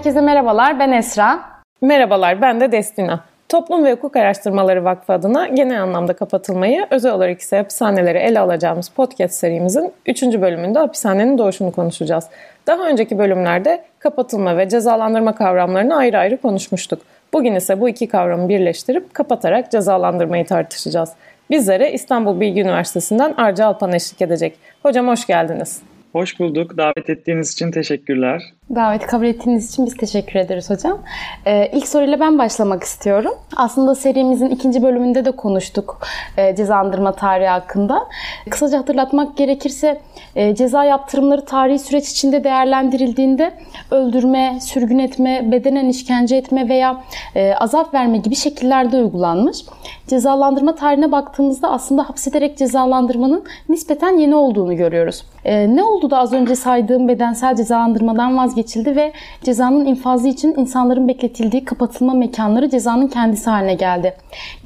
Herkese 0.00 0.20
merhabalar, 0.20 0.78
ben 0.78 0.92
Esra. 0.92 1.40
Merhabalar, 1.80 2.42
ben 2.42 2.60
de 2.60 2.72
Destina. 2.72 3.20
Toplum 3.48 3.84
ve 3.84 3.92
Hukuk 3.92 4.16
Araştırmaları 4.16 4.84
Vakfı 4.84 5.12
adına 5.12 5.48
genel 5.48 5.82
anlamda 5.82 6.12
kapatılmayı, 6.12 6.86
özel 6.90 7.12
olarak 7.12 7.40
ise 7.40 7.56
hapishaneleri 7.56 8.18
ele 8.18 8.40
alacağımız 8.40 8.88
podcast 8.88 9.34
serimizin 9.34 9.92
3. 10.06 10.22
bölümünde 10.22 10.78
hapishanenin 10.78 11.38
doğuşunu 11.38 11.72
konuşacağız. 11.72 12.24
Daha 12.66 12.88
önceki 12.88 13.18
bölümlerde 13.18 13.84
kapatılma 13.98 14.56
ve 14.56 14.68
cezalandırma 14.68 15.34
kavramlarını 15.34 15.96
ayrı 15.96 16.18
ayrı 16.18 16.36
konuşmuştuk. 16.36 17.02
Bugün 17.32 17.54
ise 17.54 17.80
bu 17.80 17.88
iki 17.88 18.08
kavramı 18.08 18.48
birleştirip 18.48 19.14
kapatarak 19.14 19.70
cezalandırmayı 19.70 20.46
tartışacağız. 20.46 21.12
Bizlere 21.50 21.92
İstanbul 21.92 22.40
Bilgi 22.40 22.60
Üniversitesi'nden 22.60 23.34
Arca 23.36 23.66
Alpan 23.66 23.92
eşlik 23.92 24.22
edecek. 24.22 24.56
Hocam 24.82 25.08
hoş 25.08 25.26
geldiniz. 25.26 25.89
Hoş 26.12 26.40
bulduk. 26.40 26.76
Davet 26.76 27.10
ettiğiniz 27.10 27.52
için 27.52 27.70
teşekkürler. 27.70 28.42
Davet 28.74 29.06
kabul 29.06 29.26
ettiğiniz 29.26 29.70
için 29.70 29.86
biz 29.86 29.96
teşekkür 29.96 30.40
ederiz 30.40 30.70
hocam. 30.70 30.98
Ee, 31.46 31.70
ilk 31.72 31.88
soruyla 31.88 32.20
ben 32.20 32.38
başlamak 32.38 32.82
istiyorum. 32.82 33.32
Aslında 33.56 33.94
serimizin 33.94 34.48
ikinci 34.48 34.82
bölümünde 34.82 35.24
de 35.24 35.30
konuştuk 35.30 35.98
e, 36.36 36.56
cezalandırma 36.56 37.12
tarihi 37.12 37.48
hakkında. 37.48 38.08
Kısaca 38.50 38.78
hatırlatmak 38.78 39.36
gerekirse 39.36 40.00
e, 40.36 40.54
ceza 40.54 40.84
yaptırımları 40.84 41.44
tarihi 41.44 41.78
süreç 41.78 42.10
içinde 42.10 42.44
değerlendirildiğinde 42.44 43.52
öldürme, 43.90 44.58
sürgün 44.60 44.98
etme, 44.98 45.52
bedenen 45.52 45.88
işkence 45.88 46.36
etme 46.36 46.68
veya 46.68 47.04
e, 47.34 47.54
azap 47.54 47.94
verme 47.94 48.18
gibi 48.18 48.34
şekillerde 48.34 48.96
uygulanmış. 48.96 49.58
Cezalandırma 50.06 50.74
tarihine 50.74 51.12
baktığımızda 51.12 51.70
aslında 51.70 52.08
hapsederek 52.08 52.58
cezalandırmanın 52.58 53.44
nispeten 53.68 54.18
yeni 54.18 54.34
olduğunu 54.34 54.76
görüyoruz. 54.76 55.24
E, 55.44 55.76
ne 55.76 55.82
oldu 55.82 55.99
da 56.10 56.18
az 56.18 56.32
önce 56.32 56.56
saydığım 56.56 57.08
bedensel 57.08 57.56
cezalandırmadan 57.56 58.36
vazgeçildi 58.36 58.96
ve 58.96 59.12
cezanın 59.42 59.84
infazı 59.84 60.28
için 60.28 60.54
insanların 60.56 61.08
bekletildiği 61.08 61.64
kapatılma 61.64 62.14
mekanları 62.14 62.70
cezanın 62.70 63.08
kendisi 63.08 63.50
haline 63.50 63.74
geldi. 63.74 64.14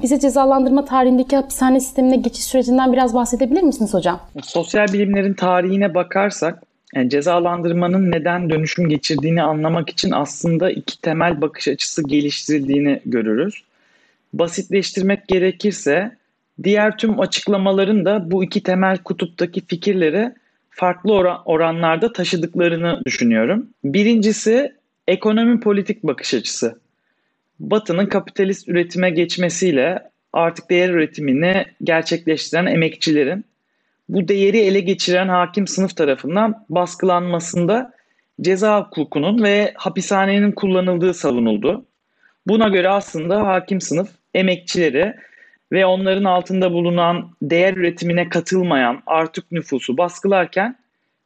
Bize 0.01 0.19
cezalandırma 0.19 0.85
tarihindeki 0.85 1.35
hapishane 1.35 1.79
sistemine 1.79 2.15
geçiş 2.15 2.43
sürecinden 2.43 2.93
biraz 2.93 3.13
bahsedebilir 3.13 3.61
misiniz 3.61 3.93
hocam? 3.93 4.19
Sosyal 4.43 4.87
bilimlerin 4.93 5.33
tarihine 5.33 5.93
bakarsak 5.93 6.63
yani 6.95 7.09
cezalandırmanın 7.09 8.11
neden 8.11 8.49
dönüşüm 8.49 8.89
geçirdiğini 8.89 9.43
anlamak 9.43 9.89
için 9.89 10.11
aslında 10.11 10.71
iki 10.71 11.01
temel 11.01 11.41
bakış 11.41 11.67
açısı 11.67 12.03
geliştirildiğini 12.07 13.01
görürüz. 13.05 13.63
Basitleştirmek 14.33 15.27
gerekirse 15.27 16.11
diğer 16.63 16.97
tüm 16.97 17.19
açıklamaların 17.19 18.05
da 18.05 18.31
bu 18.31 18.43
iki 18.43 18.63
temel 18.63 18.97
kutuptaki 18.97 19.65
fikirleri 19.65 20.31
farklı 20.75 21.13
oran, 21.13 21.41
oranlarda 21.45 22.13
taşıdıklarını 22.13 23.01
düşünüyorum. 23.05 23.69
Birincisi 23.83 24.73
ekonomi 25.07 25.59
politik 25.59 26.03
bakış 26.03 26.33
açısı. 26.33 26.79
Batı'nın 27.59 28.05
kapitalist 28.05 28.67
üretime 28.67 29.09
geçmesiyle 29.09 30.09
artık 30.33 30.69
değer 30.69 30.89
üretimini 30.89 31.65
gerçekleştiren 31.83 32.65
emekçilerin 32.65 33.45
bu 34.09 34.27
değeri 34.27 34.57
ele 34.57 34.79
geçiren 34.79 35.27
hakim 35.27 35.67
sınıf 35.67 35.95
tarafından 35.95 36.65
baskılanmasında 36.69 37.93
ceza 38.41 38.81
hukukunun 38.81 39.43
ve 39.43 39.73
hapishanenin 39.75 40.51
kullanıldığı 40.51 41.13
savunuldu. 41.13 41.85
Buna 42.47 42.67
göre 42.67 42.89
aslında 42.89 43.47
hakim 43.47 43.81
sınıf 43.81 44.09
emekçileri 44.33 45.15
ve 45.75 45.85
onların 45.85 46.23
altında 46.23 46.73
bulunan 46.73 47.31
değer 47.41 47.73
üretimine 47.73 48.29
katılmayan 48.29 49.03
artık 49.05 49.51
nüfusu 49.51 49.97
baskılarken 49.97 50.75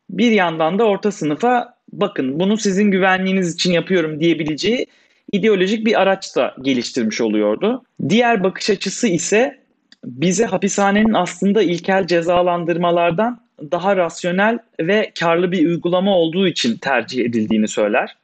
bir 0.09 0.31
yandan 0.31 0.79
da 0.79 0.83
orta 0.83 1.11
sınıfa 1.11 1.73
bakın 1.93 2.39
bunu 2.39 2.57
sizin 2.57 2.91
güvenliğiniz 2.91 3.53
için 3.53 3.71
yapıyorum 3.71 4.19
diyebileceği 4.19 4.87
ideolojik 5.31 5.85
bir 5.85 6.01
araç 6.01 6.35
da 6.35 6.55
geliştirmiş 6.61 7.21
oluyordu. 7.21 7.83
Diğer 8.09 8.43
bakış 8.43 8.69
açısı 8.69 9.07
ise 9.07 9.59
bize 10.05 10.45
hapishanenin 10.45 11.13
aslında 11.13 11.61
ilkel 11.61 12.07
cezalandırmalardan 12.07 13.41
daha 13.71 13.97
rasyonel 13.97 14.59
ve 14.79 15.11
karlı 15.19 15.51
bir 15.51 15.67
uygulama 15.67 16.17
olduğu 16.17 16.47
için 16.47 16.77
tercih 16.77 17.25
edildiğini 17.25 17.67
söyler. 17.67 18.17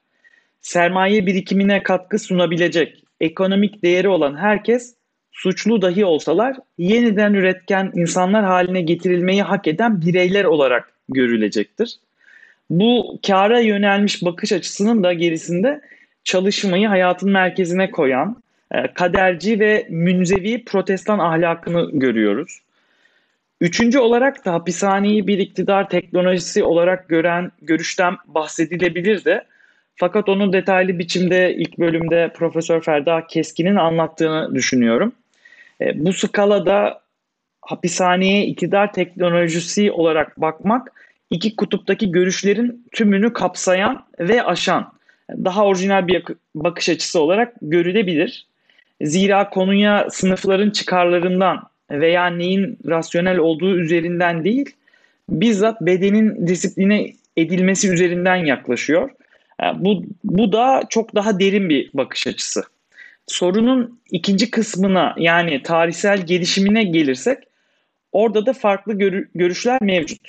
Sermaye 0.61 1.25
birikimine 1.25 1.83
katkı 1.83 2.19
sunabilecek 2.19 3.03
ekonomik 3.19 3.83
değeri 3.83 4.09
olan 4.09 4.37
herkes 4.37 4.95
suçlu 5.35 5.81
dahi 5.81 6.05
olsalar 6.05 6.55
yeniden 6.77 7.33
üretken 7.33 7.91
insanlar 7.95 8.45
haline 8.45 8.81
getirilmeyi 8.81 9.41
hak 9.43 9.67
eden 9.67 10.01
bireyler 10.01 10.43
olarak 10.43 10.91
görülecektir. 11.09 11.95
Bu 12.69 13.19
kara 13.27 13.59
yönelmiş 13.59 14.23
bakış 14.25 14.51
açısının 14.51 15.03
da 15.03 15.13
gerisinde 15.13 15.81
çalışmayı 16.23 16.87
hayatın 16.87 17.31
merkezine 17.31 17.91
koyan 17.91 18.43
e, 18.71 18.93
kaderci 18.93 19.59
ve 19.59 19.87
münzevi 19.89 20.65
protestan 20.65 21.19
ahlakını 21.19 21.89
görüyoruz. 21.93 22.59
Üçüncü 23.61 23.99
olarak 23.99 24.45
da 24.45 24.53
hapishaneyi 24.53 25.27
bir 25.27 25.39
iktidar 25.39 25.89
teknolojisi 25.89 26.63
olarak 26.63 27.09
gören 27.09 27.51
görüşten 27.61 28.15
bahsedilebilir 28.27 29.25
de 29.25 29.43
fakat 29.95 30.29
onu 30.29 30.53
detaylı 30.53 30.99
biçimde 30.99 31.55
ilk 31.55 31.79
bölümde 31.79 32.31
Profesör 32.35 32.81
Ferda 32.81 33.27
Keskin'in 33.27 33.75
anlattığını 33.75 34.55
düşünüyorum. 34.55 35.13
E, 35.81 36.05
bu 36.05 36.13
skalada 36.13 37.01
hapishaneye 37.61 38.45
iktidar 38.45 38.93
teknolojisi 38.93 39.91
olarak 39.91 40.41
bakmak 40.41 40.91
iki 41.29 41.55
kutuptaki 41.55 42.11
görüşlerin 42.11 42.87
tümünü 42.91 43.33
kapsayan 43.33 44.05
ve 44.19 44.43
aşan 44.43 44.93
daha 45.29 45.65
orijinal 45.65 46.07
bir 46.07 46.23
bakış 46.55 46.89
açısı 46.89 47.21
olarak 47.21 47.53
görülebilir. 47.61 48.47
Zira 49.01 49.49
konuya 49.49 50.07
sınıfların 50.09 50.69
çıkarlarından 50.69 51.63
veya 51.91 52.27
neyin 52.27 52.77
rasyonel 52.87 53.37
olduğu 53.37 53.77
üzerinden 53.77 54.43
değil, 54.43 54.75
bizzat 55.29 55.81
bedenin 55.81 56.47
disipline 56.47 57.13
edilmesi 57.37 57.91
üzerinden 57.91 58.35
yaklaşıyor. 58.35 59.09
E, 59.63 59.65
bu, 59.75 60.03
bu 60.23 60.51
da 60.51 60.83
çok 60.89 61.15
daha 61.15 61.39
derin 61.39 61.69
bir 61.69 61.89
bakış 61.93 62.27
açısı 62.27 62.63
sorunun 63.27 63.99
ikinci 64.11 64.51
kısmına 64.51 65.15
yani 65.17 65.61
tarihsel 65.63 66.25
gelişimine 66.25 66.83
gelirsek 66.83 67.37
orada 68.11 68.45
da 68.45 68.53
farklı 68.53 68.93
görü- 68.93 69.27
görüşler 69.35 69.81
mevcut. 69.81 70.21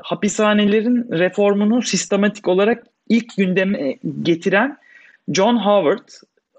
Hapishanelerin 0.00 1.06
reformunu 1.18 1.82
sistematik 1.82 2.48
olarak 2.48 2.86
ilk 3.08 3.36
gündeme 3.36 3.96
getiren 4.22 4.76
John 5.32 5.56
Howard 5.56 6.08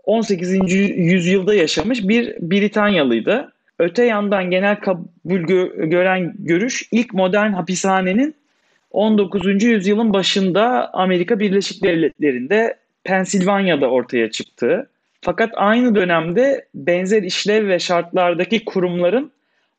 18. 0.04 0.74
yüzyılda 0.98 1.54
yaşamış 1.54 2.04
bir 2.08 2.36
Britanyalıydı. 2.42 3.52
Öte 3.80 4.04
yandan 4.06 4.52
genel 4.52 4.76
kabul 4.76 5.08
gö- 5.42 5.90
gören 5.90 6.34
görüş 6.40 6.84
ilk 6.92 7.14
modern 7.14 7.52
hapishanenin 7.52 8.36
19. 8.92 9.64
yüzyılın 9.68 10.14
başında 10.14 10.94
Amerika 10.94 11.40
Birleşik 11.40 11.84
Devletleri'nde 11.84 12.76
Pensilvanya'da 13.04 13.90
ortaya 13.90 14.32
çıktığı. 14.32 14.90
Fakat 15.22 15.50
aynı 15.56 15.96
dönemde 15.96 16.66
benzer 16.76 17.24
işlev 17.24 17.68
ve 17.68 17.80
şartlardaki 17.80 18.66
kurumların 18.66 19.32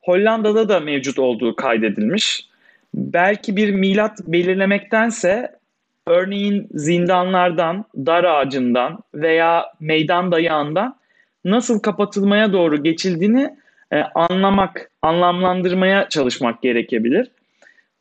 Hollanda'da 0.03 0.69
da 0.69 0.81
mevcut 0.81 1.19
olduğu 1.19 1.57
kaydedilmiş. 1.57 2.49
Belki 2.95 3.57
bir 3.57 3.71
milat 3.71 4.19
belirlemektense 4.27 5.59
örneğin 6.07 6.69
zindanlardan, 6.71 7.85
dar 7.97 8.25
ağacından 8.25 8.99
veya 9.15 9.67
meydan 9.81 10.33
dayağından 10.33 10.97
nasıl 11.45 11.81
kapatılmaya 11.81 12.53
doğru 12.53 12.83
geçildiğini 12.83 13.57
e, 13.93 14.01
anlamak, 14.01 14.91
anlamlandırmaya 15.03 16.09
çalışmak 16.09 16.63
gerekebilir. 16.63 17.31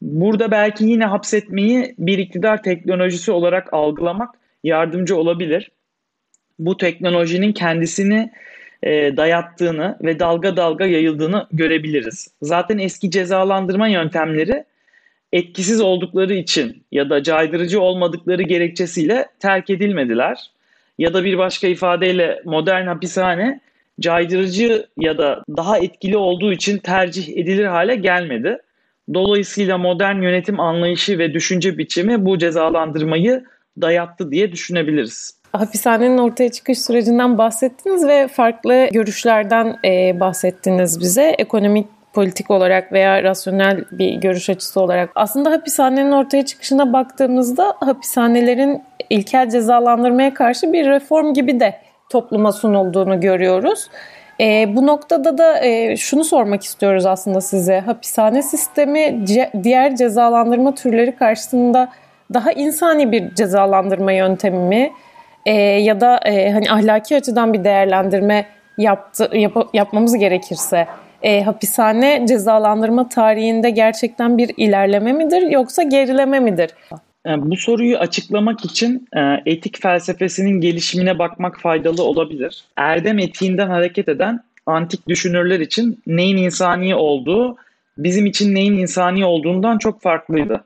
Burada 0.01 0.51
belki 0.51 0.85
yine 0.85 1.06
hapsetmeyi 1.06 1.95
bir 1.97 2.17
iktidar 2.17 2.63
teknolojisi 2.63 3.31
olarak 3.31 3.73
algılamak 3.73 4.35
yardımcı 4.63 5.17
olabilir 5.17 5.71
bu 6.59 6.77
teknolojinin 6.77 7.51
kendisini 7.51 8.31
e, 8.83 9.18
dayattığını 9.18 9.98
ve 10.01 10.19
dalga 10.19 10.57
dalga 10.57 10.86
yayıldığını 10.86 11.48
görebiliriz. 11.51 12.27
Zaten 12.42 12.77
eski 12.77 13.12
cezalandırma 13.12 13.88
yöntemleri 13.88 14.63
etkisiz 15.31 15.81
oldukları 15.81 16.33
için 16.33 16.83
ya 16.92 17.09
da 17.09 17.24
caydırıcı 17.24 17.81
olmadıkları 17.81 18.44
gerekçesiyle 18.44 19.25
terk 19.39 19.69
edilmediler. 19.69 20.51
Ya 20.98 21.13
da 21.13 21.24
bir 21.24 21.38
başka 21.38 21.68
ifadeyle 21.68 22.42
modern 22.45 22.88
hapishane 22.88 23.60
caydırıcı 24.00 24.88
ya 24.98 25.18
da 25.18 25.44
daha 25.57 25.77
etkili 25.77 26.18
olduğu 26.18 26.53
için 26.53 26.77
tercih 26.77 27.38
edilir 27.38 27.65
hale 27.65 27.95
gelmedi. 27.95 28.57
Dolayısıyla 29.13 29.77
modern 29.77 30.21
yönetim 30.21 30.60
anlayışı 30.60 31.19
ve 31.19 31.33
düşünce 31.33 31.77
biçimi 31.77 32.25
bu 32.25 32.38
cezalandırmayı 32.38 33.45
dayattı 33.81 34.31
diye 34.31 34.51
düşünebiliriz 34.51 35.37
hapishanenin 35.53 36.17
ortaya 36.17 36.51
çıkış 36.51 36.79
sürecinden 36.79 37.38
bahsettiniz 37.38 38.07
ve 38.07 38.27
farklı 38.27 38.88
görüşlerden 38.91 39.75
e, 39.85 40.19
bahsettiniz 40.19 40.99
bize. 40.99 41.23
Ekonomik 41.23 41.88
politik 42.13 42.51
olarak 42.51 42.91
veya 42.94 43.23
rasyonel 43.23 43.83
bir 43.91 44.15
görüş 44.15 44.49
açısı 44.49 44.81
olarak. 44.81 45.09
Aslında 45.15 45.51
hapishanenin 45.51 46.11
ortaya 46.11 46.45
çıkışına 46.45 46.94
baktığımızda 46.94 47.73
hapishanelerin 47.79 48.83
ilkel 49.09 49.49
cezalandırmaya 49.49 50.33
karşı 50.33 50.73
bir 50.73 50.85
reform 50.85 51.33
gibi 51.33 51.59
de 51.59 51.75
topluma 52.09 52.51
sunulduğunu 52.51 53.19
görüyoruz. 53.19 53.89
E, 54.39 54.75
bu 54.75 54.88
noktada 54.88 55.38
da 55.38 55.65
e, 55.65 55.97
şunu 55.97 56.23
sormak 56.23 56.63
istiyoruz 56.63 57.05
aslında 57.05 57.41
size. 57.41 57.79
Hapishane 57.79 58.41
sistemi 58.41 59.00
ce- 59.00 59.63
diğer 59.63 59.95
cezalandırma 59.95 60.75
türleri 60.75 61.15
karşısında 61.15 61.89
daha 62.33 62.51
insani 62.51 63.11
bir 63.11 63.35
cezalandırma 63.35 64.11
yöntemi 64.11 64.57
mi? 64.57 64.91
E, 65.47 65.53
ya 65.61 66.01
da 66.01 66.19
e, 66.25 66.51
hani 66.51 66.71
ahlaki 66.71 67.15
açıdan 67.15 67.53
bir 67.53 67.63
değerlendirme 67.63 68.45
yaptı, 68.77 69.29
yap- 69.33 69.69
yapmamız 69.73 70.17
gerekirse 70.17 70.88
e, 71.21 71.41
hapishane 71.44 72.25
cezalandırma 72.27 73.09
tarihinde 73.09 73.69
gerçekten 73.69 74.38
bir 74.38 74.51
ilerleme 74.57 75.13
midir 75.13 75.41
yoksa 75.41 75.83
gerileme 75.83 76.39
midir? 76.39 76.69
Bu 77.38 77.57
soruyu 77.57 77.97
açıklamak 77.97 78.65
için 78.65 79.07
e, 79.15 79.19
etik 79.45 79.81
felsefesinin 79.81 80.61
gelişimine 80.61 81.19
bakmak 81.19 81.59
faydalı 81.59 82.03
olabilir. 82.03 82.63
Erdem 82.77 83.19
etiğinden 83.19 83.67
hareket 83.67 84.09
eden 84.09 84.39
antik 84.65 85.07
düşünürler 85.07 85.59
için 85.59 86.01
neyin 86.07 86.38
insani 86.38 86.95
olduğu 86.95 87.57
bizim 87.97 88.25
için 88.25 88.55
neyin 88.55 88.73
insani 88.73 89.25
olduğundan 89.25 89.77
çok 89.77 90.01
farklıydı. 90.01 90.63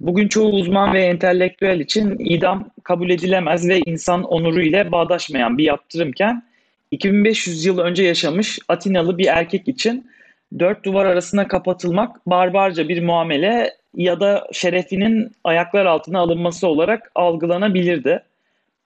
Bugün 0.00 0.28
çoğu 0.28 0.52
uzman 0.52 0.94
ve 0.94 1.02
entelektüel 1.02 1.80
için 1.80 2.16
idam 2.18 2.70
kabul 2.82 3.10
edilemez 3.10 3.68
ve 3.68 3.80
insan 3.86 4.22
onuru 4.22 4.62
ile 4.62 4.92
bağdaşmayan 4.92 5.58
bir 5.58 5.64
yaptırımken 5.64 6.42
2500 6.90 7.64
yıl 7.64 7.78
önce 7.78 8.04
yaşamış 8.04 8.58
Atinalı 8.68 9.18
bir 9.18 9.26
erkek 9.26 9.68
için 9.68 10.10
dört 10.58 10.84
duvar 10.84 11.06
arasına 11.06 11.48
kapatılmak 11.48 12.26
barbarca 12.26 12.88
bir 12.88 13.02
muamele 13.02 13.76
ya 13.94 14.20
da 14.20 14.48
şerefinin 14.52 15.32
ayaklar 15.44 15.86
altına 15.86 16.18
alınması 16.18 16.68
olarak 16.68 17.10
algılanabilirdi. 17.14 18.22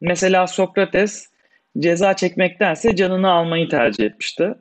Mesela 0.01 0.47
Sokrates 0.47 1.29
ceza 1.79 2.17
çekmektense 2.17 2.97
canını 2.97 3.31
almayı 3.31 3.69
tercih 3.69 4.05
etmişti. 4.05 4.55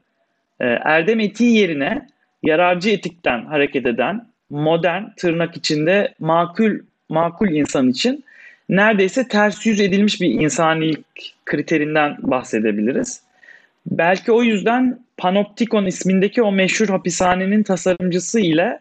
Ee, 0.60 0.66
erdem 0.66 1.20
etiği 1.20 1.58
yerine 1.58 2.08
yararcı 2.44 2.90
etikten 2.90 3.46
hareket 3.46 3.86
eden 3.86 4.29
modern 4.50 5.04
tırnak 5.18 5.58
içinde 5.58 6.14
makul 6.20 6.80
makul 7.10 7.50
insan 7.50 7.90
için 7.90 8.24
neredeyse 8.70 9.28
ters 9.28 9.66
yüz 9.66 9.80
edilmiş 9.80 10.22
bir 10.22 10.30
insanilik 10.30 11.36
kriterinden 11.46 12.18
bahsedebiliriz. 12.20 13.22
Belki 13.86 14.32
o 14.32 14.44
yüzden 14.44 15.00
Panoptikon 15.18 15.86
ismindeki 15.86 16.42
o 16.42 16.52
meşhur 16.52 16.88
hapishanenin 16.88 17.64
tasarımcısı 17.64 18.40
ile 18.40 18.80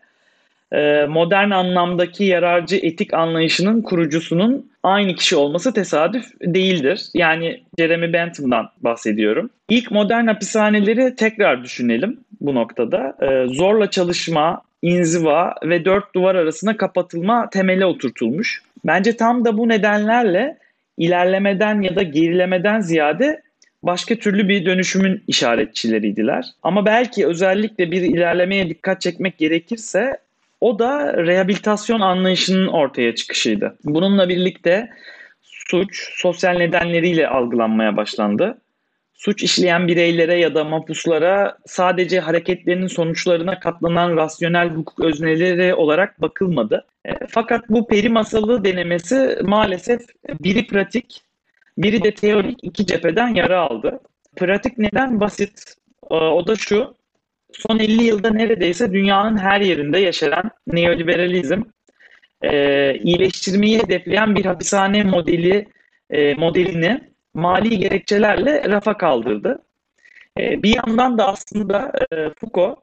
e, 0.72 1.06
modern 1.06 1.50
anlamdaki 1.50 2.24
yararcı 2.24 2.76
etik 2.76 3.14
anlayışının 3.14 3.82
kurucusunun 3.82 4.70
aynı 4.82 5.14
kişi 5.14 5.36
olması 5.36 5.74
tesadüf 5.74 6.26
değildir. 6.42 7.06
Yani 7.14 7.62
Jeremy 7.78 8.12
Bentham'dan 8.12 8.68
bahsediyorum. 8.80 9.50
İlk 9.68 9.90
modern 9.90 10.26
hapishaneleri 10.26 11.16
tekrar 11.16 11.64
düşünelim 11.64 12.20
bu 12.40 12.54
noktada. 12.54 13.16
E, 13.22 13.54
zorla 13.54 13.90
çalışma, 13.90 14.62
inziva 14.82 15.54
ve 15.64 15.84
dört 15.84 16.14
duvar 16.14 16.34
arasına 16.34 16.76
kapatılma 16.76 17.50
temeli 17.50 17.84
oturtulmuş. 17.84 18.62
Bence 18.84 19.16
tam 19.16 19.44
da 19.44 19.58
bu 19.58 19.68
nedenlerle 19.68 20.58
ilerlemeden 20.96 21.82
ya 21.82 21.96
da 21.96 22.02
gerilemeden 22.02 22.80
ziyade 22.80 23.42
başka 23.82 24.14
türlü 24.14 24.48
bir 24.48 24.66
dönüşümün 24.66 25.22
işaretçileriydiler. 25.26 26.44
Ama 26.62 26.86
belki 26.86 27.26
özellikle 27.26 27.90
bir 27.90 28.02
ilerlemeye 28.02 28.68
dikkat 28.68 29.00
çekmek 29.00 29.38
gerekirse 29.38 30.18
o 30.60 30.78
da 30.78 31.16
rehabilitasyon 31.26 32.00
anlayışının 32.00 32.66
ortaya 32.66 33.14
çıkışıydı. 33.14 33.76
Bununla 33.84 34.28
birlikte 34.28 34.88
suç 35.42 36.10
sosyal 36.14 36.56
nedenleriyle 36.56 37.28
algılanmaya 37.28 37.96
başlandı. 37.96 38.58
Suç 39.18 39.42
işleyen 39.42 39.88
bireylere 39.88 40.38
ya 40.38 40.54
da 40.54 40.64
mapuslara 40.64 41.58
sadece 41.66 42.20
hareketlerinin 42.20 42.86
sonuçlarına 42.86 43.60
katlanan 43.60 44.16
rasyonel 44.16 44.68
hukuk 44.68 45.00
özneleri 45.00 45.74
olarak 45.74 46.22
bakılmadı. 46.22 46.86
E, 47.04 47.12
fakat 47.28 47.68
bu 47.68 47.86
peri 47.86 48.08
masalı 48.08 48.64
denemesi 48.64 49.38
maalesef 49.42 50.00
biri 50.40 50.66
pratik, 50.66 51.22
biri 51.78 52.02
de 52.04 52.14
teorik 52.14 52.58
iki 52.62 52.86
cepheden 52.86 53.34
yara 53.34 53.60
aldı. 53.60 54.00
Pratik 54.36 54.78
neden 54.78 55.20
basit? 55.20 55.74
E, 56.10 56.14
o 56.14 56.46
da 56.46 56.56
şu, 56.56 56.94
son 57.52 57.78
50 57.78 58.04
yılda 58.04 58.30
neredeyse 58.30 58.92
dünyanın 58.92 59.38
her 59.38 59.60
yerinde 59.60 59.98
yaşanan 59.98 60.50
neoliberalizm 60.66 61.62
e, 62.42 62.94
iyileştirmeyi 62.94 63.78
hedefleyen 63.78 64.36
bir 64.36 64.44
hapishane 64.44 65.04
modeli 65.04 65.68
e, 66.10 66.34
modelini 66.34 67.08
mali 67.38 67.78
gerekçelerle 67.78 68.70
rafa 68.70 68.96
kaldırdı. 68.96 69.62
E, 70.38 70.62
bir 70.62 70.76
yandan 70.76 71.18
da 71.18 71.28
aslında 71.28 71.92
e, 72.12 72.30
Foucault 72.40 72.78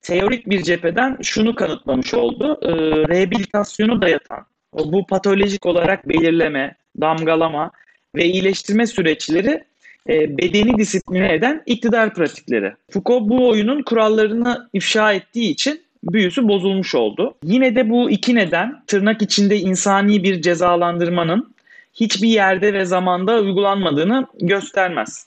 teorik 0.00 0.50
bir 0.50 0.62
cepheden 0.62 1.16
şunu 1.22 1.54
kanıtlamış 1.54 2.14
oldu. 2.14 2.58
E, 2.62 2.70
rehabilitasyonu 3.08 4.02
dayatan, 4.02 4.46
bu 4.72 5.06
patolojik 5.06 5.66
olarak 5.66 6.08
belirleme, 6.08 6.76
damgalama 7.00 7.70
ve 8.16 8.24
iyileştirme 8.24 8.86
süreçleri 8.86 9.64
bedeni 10.08 10.78
disipline 10.78 11.34
eden 11.34 11.62
iktidar 11.66 12.14
pratikleri. 12.14 12.72
Foucault 12.90 13.28
bu 13.28 13.48
oyunun 13.48 13.82
kurallarını 13.82 14.68
ifşa 14.72 15.12
ettiği 15.12 15.50
için 15.50 15.82
büyüsü 16.02 16.48
bozulmuş 16.48 16.94
oldu. 16.94 17.34
Yine 17.44 17.76
de 17.76 17.90
bu 17.90 18.10
iki 18.10 18.34
neden 18.34 18.82
tırnak 18.86 19.22
içinde 19.22 19.58
insani 19.58 20.22
bir 20.22 20.42
cezalandırmanın 20.42 21.54
hiçbir 22.00 22.28
yerde 22.28 22.72
ve 22.72 22.84
zamanda 22.84 23.40
uygulanmadığını 23.40 24.26
göstermez. 24.40 25.26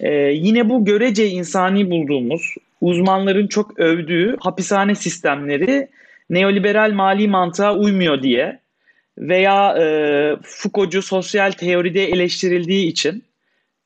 Ee, 0.00 0.12
yine 0.14 0.68
bu 0.68 0.84
görece 0.84 1.28
insani 1.28 1.90
bulduğumuz, 1.90 2.54
uzmanların 2.80 3.46
çok 3.46 3.78
övdüğü 3.78 4.36
hapishane 4.40 4.94
sistemleri 4.94 5.88
neoliberal 6.30 6.92
mali 6.92 7.28
mantığa 7.28 7.76
uymuyor 7.76 8.22
diye 8.22 8.58
veya 9.18 9.76
e, 9.78 9.84
Foucault'cu 10.42 11.02
sosyal 11.02 11.50
teoride 11.50 12.04
eleştirildiği 12.04 12.86
için 12.86 13.24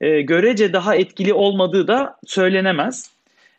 e, 0.01 0.21
görece 0.21 0.73
daha 0.73 0.97
etkili 0.97 1.33
olmadığı 1.33 1.89
da 1.89 2.17
söylenemez. 2.27 3.11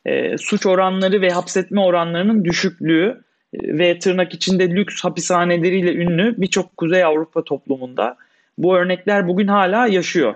E, 0.06 0.38
suç 0.38 0.66
oranları 0.66 1.22
ve 1.22 1.30
hapsetme 1.30 1.82
oranlarının 1.82 2.46
düşüklüğü 2.46 3.22
e, 3.54 3.78
ve 3.78 4.00
tırnak 4.00 4.34
içinde 4.34 4.70
lüks 4.70 5.04
hapishaneleriyle 5.04 5.94
ünlü 5.94 6.36
birçok 6.38 6.78
Kuzey 6.78 7.04
Avrupa 7.04 7.44
toplumunda 7.44 8.18
bu 8.58 8.78
örnekler 8.78 9.28
bugün 9.28 9.48
hala 9.48 9.88
yaşıyor. 9.88 10.36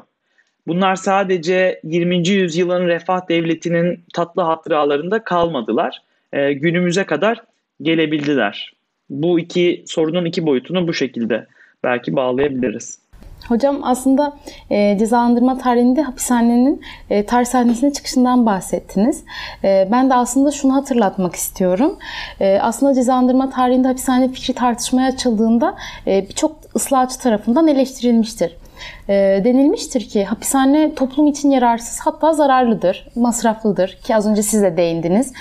Bunlar 0.67 0.95
sadece 0.95 1.79
20. 1.83 2.27
yüzyılın 2.27 2.87
refah 2.87 3.29
devletinin 3.29 4.03
tatlı 4.13 4.41
hatıralarında 4.41 5.23
kalmadılar. 5.23 6.01
E, 6.33 6.53
günümüze 6.53 7.03
kadar 7.03 7.43
gelebildiler. 7.81 8.73
Bu 9.09 9.39
iki 9.39 9.83
sorunun 9.87 10.25
iki 10.25 10.45
boyutunu 10.45 10.87
bu 10.87 10.93
şekilde 10.93 11.47
belki 11.83 12.15
bağlayabiliriz. 12.15 13.00
Hocam 13.47 13.79
aslında 13.83 14.33
e, 14.69 14.97
cezalandırma 14.99 15.57
tarihinde 15.57 16.01
hapishanenin 16.01 16.81
e, 17.09 17.25
tarih 17.25 17.45
sahnesine 17.45 17.93
çıkışından 17.93 18.45
bahsettiniz. 18.45 19.23
E, 19.63 19.87
ben 19.91 20.09
de 20.09 20.13
aslında 20.13 20.51
şunu 20.51 20.75
hatırlatmak 20.75 21.35
istiyorum. 21.35 21.97
E, 22.39 22.59
aslında 22.61 22.93
cezalandırma 22.93 23.49
tarihinde 23.49 23.87
hapishane 23.87 24.31
fikri 24.31 24.53
tartışmaya 24.53 25.07
açıldığında 25.07 25.75
e, 26.07 26.29
birçok 26.29 26.55
ıslahçı 26.75 27.19
tarafından 27.19 27.67
eleştirilmiştir 27.67 28.60
e, 29.09 29.41
denilmiştir 29.43 30.09
ki 30.09 30.23
hapishane 30.23 30.95
toplum 30.95 31.27
için 31.27 31.51
yararsız 31.51 31.99
hatta 31.99 32.33
zararlıdır, 32.33 33.07
masraflıdır 33.15 33.99
ki 34.03 34.15
az 34.15 34.27
önce 34.27 34.43
siz 34.43 34.61
de 34.61 34.77
değindiniz. 34.77 35.33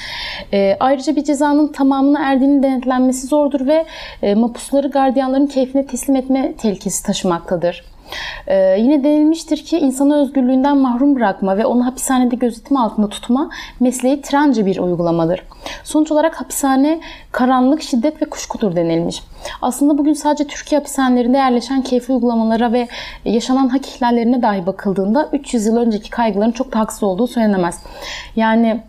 E, 0.52 0.76
ayrıca 0.80 1.16
bir 1.16 1.25
cezanın 1.25 1.68
tamamına 1.68 2.20
erdiğinin 2.25 2.62
denetlenmesi 2.62 3.26
zordur 3.26 3.66
ve 3.66 3.85
e, 4.23 4.35
mapusları 4.35 4.88
gardiyanların 4.88 5.47
keyfine 5.47 5.87
teslim 5.87 6.16
etme 6.16 6.52
tehlikesi 6.52 7.02
taşımaktadır. 7.02 7.85
Ee, 8.47 8.76
yine 8.79 9.05
denilmiştir 9.05 9.64
ki 9.64 9.79
insanı 9.79 10.23
özgürlüğünden 10.23 10.76
mahrum 10.76 11.17
bırakma 11.17 11.57
ve 11.57 11.67
onu 11.67 11.87
hapishanede 11.87 12.37
gözetim 12.37 12.76
altında 12.76 13.09
tutma 13.09 13.50
mesleği 13.81 14.23
tirence 14.23 14.67
bir 14.67 14.79
uygulamadır. 14.79 15.43
Sonuç 15.85 16.12
olarak 16.12 16.40
hapishane 16.40 17.00
karanlık, 17.33 17.83
şiddet 17.83 18.23
ve 18.23 18.26
kuşkudur 18.26 18.76
denilmiş. 18.76 19.23
Aslında 19.62 19.99
bugün 19.99 20.12
sadece 20.12 20.47
Türkiye 20.47 20.79
hapishanelerinde 20.79 21.37
yerleşen 21.37 21.83
keyfi 21.83 22.12
uygulamalara 22.12 22.73
ve 22.73 22.88
yaşanan 23.25 23.69
hak 23.69 23.88
ihlallerine 23.88 24.43
dahi 24.43 24.67
bakıldığında 24.67 25.29
300 25.33 25.67
yıl 25.67 25.76
önceki 25.76 26.11
kaygıların 26.11 26.52
çok 26.52 26.73
da 26.73 26.79
haksız 26.79 27.02
olduğu 27.02 27.26
söylenemez. 27.26 27.83
Yani 28.37 28.81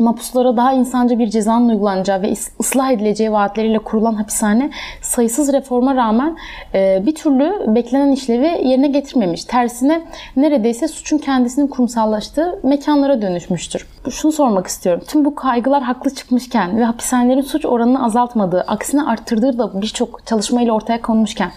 mapuslara 0.00 0.56
daha 0.56 0.72
insanca 0.72 1.18
bir 1.18 1.30
cezanın 1.30 1.68
uygulanacağı 1.68 2.22
ve 2.22 2.32
ıslah 2.60 2.90
edileceği 2.90 3.32
vaatleriyle 3.32 3.78
kurulan 3.78 4.14
hapishane 4.14 4.70
sayısız 5.02 5.52
reforma 5.52 5.94
rağmen 5.94 6.36
e, 6.74 7.02
bir 7.06 7.14
türlü 7.14 7.74
beklenen 7.74 8.12
işlevi 8.12 8.68
yerine 8.68 8.88
getirmemiş. 8.88 9.44
Tersine 9.44 10.02
neredeyse 10.36 10.88
suçun 10.88 11.18
kendisinin 11.18 11.66
kurumsallaştığı 11.66 12.60
mekanlara 12.62 13.22
dönüşmüştür. 13.22 13.86
Şunu 14.10 14.32
sormak 14.32 14.66
istiyorum. 14.66 15.02
Tüm 15.08 15.24
bu 15.24 15.34
kaygılar 15.34 15.82
haklı 15.82 16.14
çıkmışken 16.14 16.76
ve 16.76 16.84
hapishanelerin 16.84 17.40
suç 17.40 17.64
oranını 17.66 18.04
azaltmadığı, 18.04 18.60
aksine 18.60 19.02
arttırdığı 19.02 19.58
da 19.58 19.82
birçok 19.82 20.26
çalışmayla 20.26 20.72
ortaya 20.72 21.02
konmuşken 21.02 21.50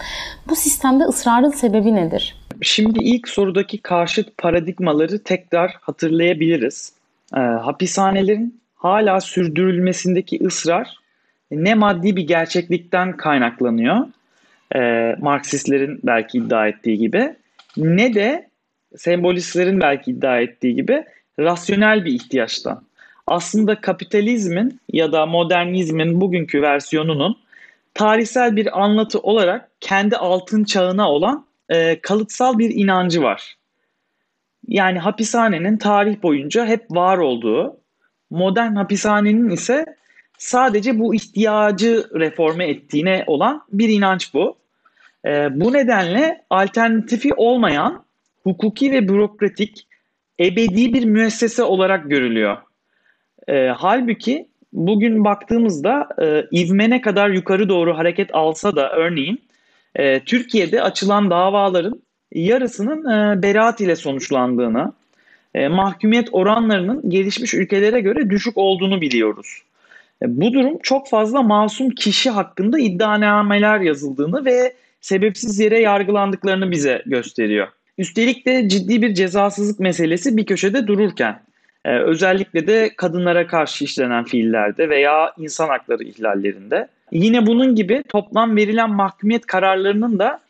bu 0.48 0.56
sistemde 0.56 1.04
ısrarın 1.04 1.50
sebebi 1.50 1.94
nedir? 1.94 2.44
Şimdi 2.62 2.98
ilk 3.02 3.28
sorudaki 3.28 3.78
karşıt 3.78 4.38
paradigmaları 4.38 5.22
tekrar 5.22 5.76
hatırlayabiliriz. 5.80 6.92
E, 7.36 7.40
hapishanelerin 7.40 8.60
hala 8.74 9.20
sürdürülmesindeki 9.20 10.46
ısrar 10.46 10.96
ne 11.50 11.74
maddi 11.74 12.16
bir 12.16 12.26
gerçeklikten 12.26 13.16
kaynaklanıyor, 13.16 14.06
e, 14.74 14.80
Marksistlerin 15.20 16.00
belki 16.04 16.38
iddia 16.38 16.68
ettiği 16.68 16.98
gibi, 16.98 17.34
ne 17.76 18.14
de 18.14 18.48
sembolistlerin 18.96 19.80
belki 19.80 20.10
iddia 20.10 20.40
ettiği 20.40 20.74
gibi 20.74 21.04
rasyonel 21.38 22.04
bir 22.04 22.12
ihtiyaçtan. 22.12 22.84
Aslında 23.26 23.80
kapitalizmin 23.80 24.80
ya 24.92 25.12
da 25.12 25.26
modernizmin 25.26 26.20
bugünkü 26.20 26.62
versiyonunun 26.62 27.36
tarihsel 27.94 28.56
bir 28.56 28.82
anlatı 28.82 29.18
olarak 29.18 29.70
kendi 29.80 30.16
altın 30.16 30.64
çağına 30.64 31.10
olan 31.10 31.46
e, 31.68 32.00
kalıtsal 32.00 32.58
bir 32.58 32.70
inancı 32.70 33.22
var. 33.22 33.56
Yani 34.68 34.98
hapishanenin 34.98 35.76
tarih 35.76 36.22
boyunca 36.22 36.66
hep 36.66 36.90
var 36.90 37.18
olduğu, 37.18 37.76
modern 38.30 38.74
hapishanenin 38.74 39.50
ise 39.50 39.84
sadece 40.38 40.98
bu 40.98 41.14
ihtiyacı 41.14 42.04
reforme 42.14 42.68
ettiğine 42.68 43.24
olan 43.26 43.62
bir 43.72 43.88
inanç 43.88 44.34
bu. 44.34 44.56
E, 45.24 45.60
bu 45.60 45.72
nedenle 45.72 46.44
alternatifi 46.50 47.34
olmayan 47.34 48.04
hukuki 48.42 48.92
ve 48.92 49.08
bürokratik 49.08 49.86
ebedi 50.40 50.92
bir 50.94 51.04
müessese 51.04 51.62
olarak 51.62 52.10
görülüyor. 52.10 52.56
E, 53.48 53.68
halbuki 53.68 54.48
bugün 54.72 55.24
baktığımızda 55.24 56.08
e, 56.22 56.44
ivme 56.60 56.90
ne 56.90 57.00
kadar 57.00 57.30
yukarı 57.30 57.68
doğru 57.68 57.98
hareket 57.98 58.34
alsa 58.34 58.76
da 58.76 58.90
örneğin 58.90 59.42
e, 59.96 60.20
Türkiye'de 60.20 60.82
açılan 60.82 61.30
davaların 61.30 62.03
yarısının 62.34 63.10
e, 63.10 63.42
beraat 63.42 63.80
ile 63.80 63.96
sonuçlandığını, 63.96 64.92
e, 65.54 65.68
mahkumiyet 65.68 66.28
oranlarının 66.32 67.10
gelişmiş 67.10 67.54
ülkelere 67.54 68.00
göre 68.00 68.30
düşük 68.30 68.58
olduğunu 68.58 69.00
biliyoruz. 69.00 69.62
E, 70.22 70.40
bu 70.40 70.52
durum 70.52 70.78
çok 70.82 71.08
fazla 71.08 71.42
masum 71.42 71.90
kişi 71.90 72.30
hakkında 72.30 72.78
iddianameler 72.78 73.80
yazıldığını 73.80 74.44
ve 74.44 74.74
sebepsiz 75.00 75.58
yere 75.58 75.80
yargılandıklarını 75.80 76.70
bize 76.70 77.02
gösteriyor. 77.06 77.68
Üstelik 77.98 78.46
de 78.46 78.68
ciddi 78.68 79.02
bir 79.02 79.14
cezasızlık 79.14 79.80
meselesi 79.80 80.36
bir 80.36 80.46
köşede 80.46 80.86
dururken 80.86 81.40
e, 81.84 81.98
özellikle 81.98 82.66
de 82.66 82.90
kadınlara 82.96 83.46
karşı 83.46 83.84
işlenen 83.84 84.24
fiillerde 84.24 84.88
veya 84.88 85.32
insan 85.38 85.68
hakları 85.68 86.04
ihlallerinde. 86.04 86.88
Yine 87.12 87.46
bunun 87.46 87.74
gibi 87.74 88.02
toplam 88.08 88.56
verilen 88.56 88.90
mahkumiyet 88.90 89.46
kararlarının 89.46 90.18
da 90.18 90.40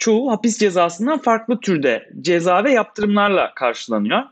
çoğu 0.00 0.30
hapis 0.30 0.58
cezasından 0.58 1.18
farklı 1.18 1.60
türde 1.60 2.10
ceza 2.20 2.64
ve 2.64 2.72
yaptırımlarla 2.72 3.54
karşılanıyor. 3.54 4.22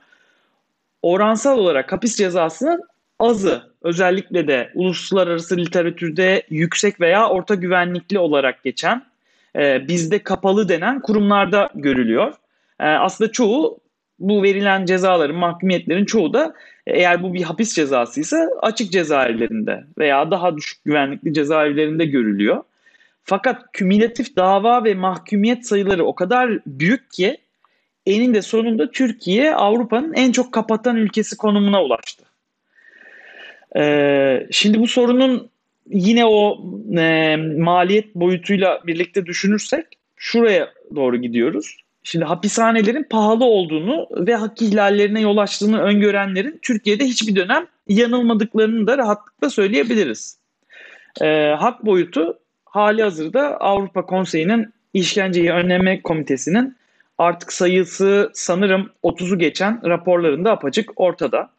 Oransal 1.03 1.59
olarak 1.59 1.93
hapis 1.93 2.17
cezasının 2.17 2.83
azı 3.19 3.63
özellikle 3.83 4.49
de 4.49 4.71
uluslararası 4.75 5.57
literatürde 5.57 6.43
yüksek 6.51 7.01
veya 7.01 7.29
orta 7.29 7.55
güvenlikli 7.55 8.19
olarak 8.19 8.65
geçen 8.65 9.03
e, 9.57 9.89
bizde 9.89 10.19
kapalı 10.19 10.69
denen 10.69 11.01
kurumlarda 11.01 11.71
görülüyor. 11.75 12.33
E, 12.81 12.85
aslında 12.85 13.33
çoğu 13.33 13.79
bu 14.19 14.43
verilen 14.43 14.87
cezaların, 14.87 15.37
mahkumiyetlerin 15.37 16.05
çoğu 16.05 16.33
da 16.33 16.55
eğer 16.87 17.23
bu 17.23 17.35
bir 17.35 17.43
hapis 17.43 17.75
cezası 17.75 18.21
ise 18.21 18.49
açık 18.63 18.93
cezaevlerinde 18.93 19.85
veya 19.99 20.31
daha 20.31 20.57
düşük 20.57 20.85
güvenlikli 20.85 21.35
cezaevlerinde 21.35 22.05
görülüyor. 22.05 22.63
Fakat 23.25 23.73
kümülatif 23.73 24.37
dava 24.37 24.85
ve 24.85 24.95
mahkumiyet 24.95 25.67
sayıları 25.67 26.05
o 26.05 26.15
kadar 26.15 26.51
büyük 26.67 27.11
ki 27.11 27.39
eninde 28.07 28.43
sonunda 28.43 28.91
Türkiye 28.91 29.55
Avrupa'nın 29.55 30.15
en 30.15 30.33
çok 30.33 30.53
kapatan 30.53 30.97
ülkesi 30.97 31.37
konumuna 31.37 31.85
ulaştı. 31.85 32.25
Ee, 33.77 34.47
şimdi 34.51 34.81
bu 34.81 34.87
sorunun 34.87 35.51
yine 35.91 36.27
o 36.27 36.65
e, 36.99 37.37
maliyet 37.37 38.15
boyutuyla 38.15 38.81
birlikte 38.87 39.27
düşünürsek 39.27 39.87
şuraya 40.17 40.69
doğru 40.95 41.17
gidiyoruz. 41.17 41.77
Şimdi 42.03 42.25
hapishanelerin 42.25 43.07
pahalı 43.11 43.45
olduğunu 43.45 44.07
ve 44.11 44.35
hak 44.35 44.63
ihlallerine 44.63 45.21
yol 45.21 45.37
açtığını 45.37 45.81
öngörenlerin 45.81 46.59
Türkiye'de 46.63 47.05
hiçbir 47.05 47.37
dönem 47.37 47.67
yanılmadıklarını 47.89 48.87
da 48.87 48.99
rahatlıkla 48.99 49.51
söyleyebiliriz. 49.51 50.39
Ee, 51.21 51.55
hak 51.59 51.87
boyutu 51.87 52.39
hali 52.79 53.03
hazırda 53.03 53.61
Avrupa 53.61 54.07
Konseyi'nin 54.07 54.75
işkenceyi 54.95 55.51
önleme 55.51 56.03
komitesinin 56.03 56.77
artık 57.19 57.53
sayısı 57.53 58.31
sanırım 58.35 58.91
30'u 59.03 59.39
geçen 59.39 59.89
raporlarında 59.89 60.53
apaçık 60.53 61.01
ortada. 61.01 61.51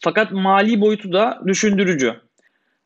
Fakat 0.00 0.32
mali 0.32 0.80
boyutu 0.80 1.12
da 1.12 1.42
düşündürücü. 1.46 2.14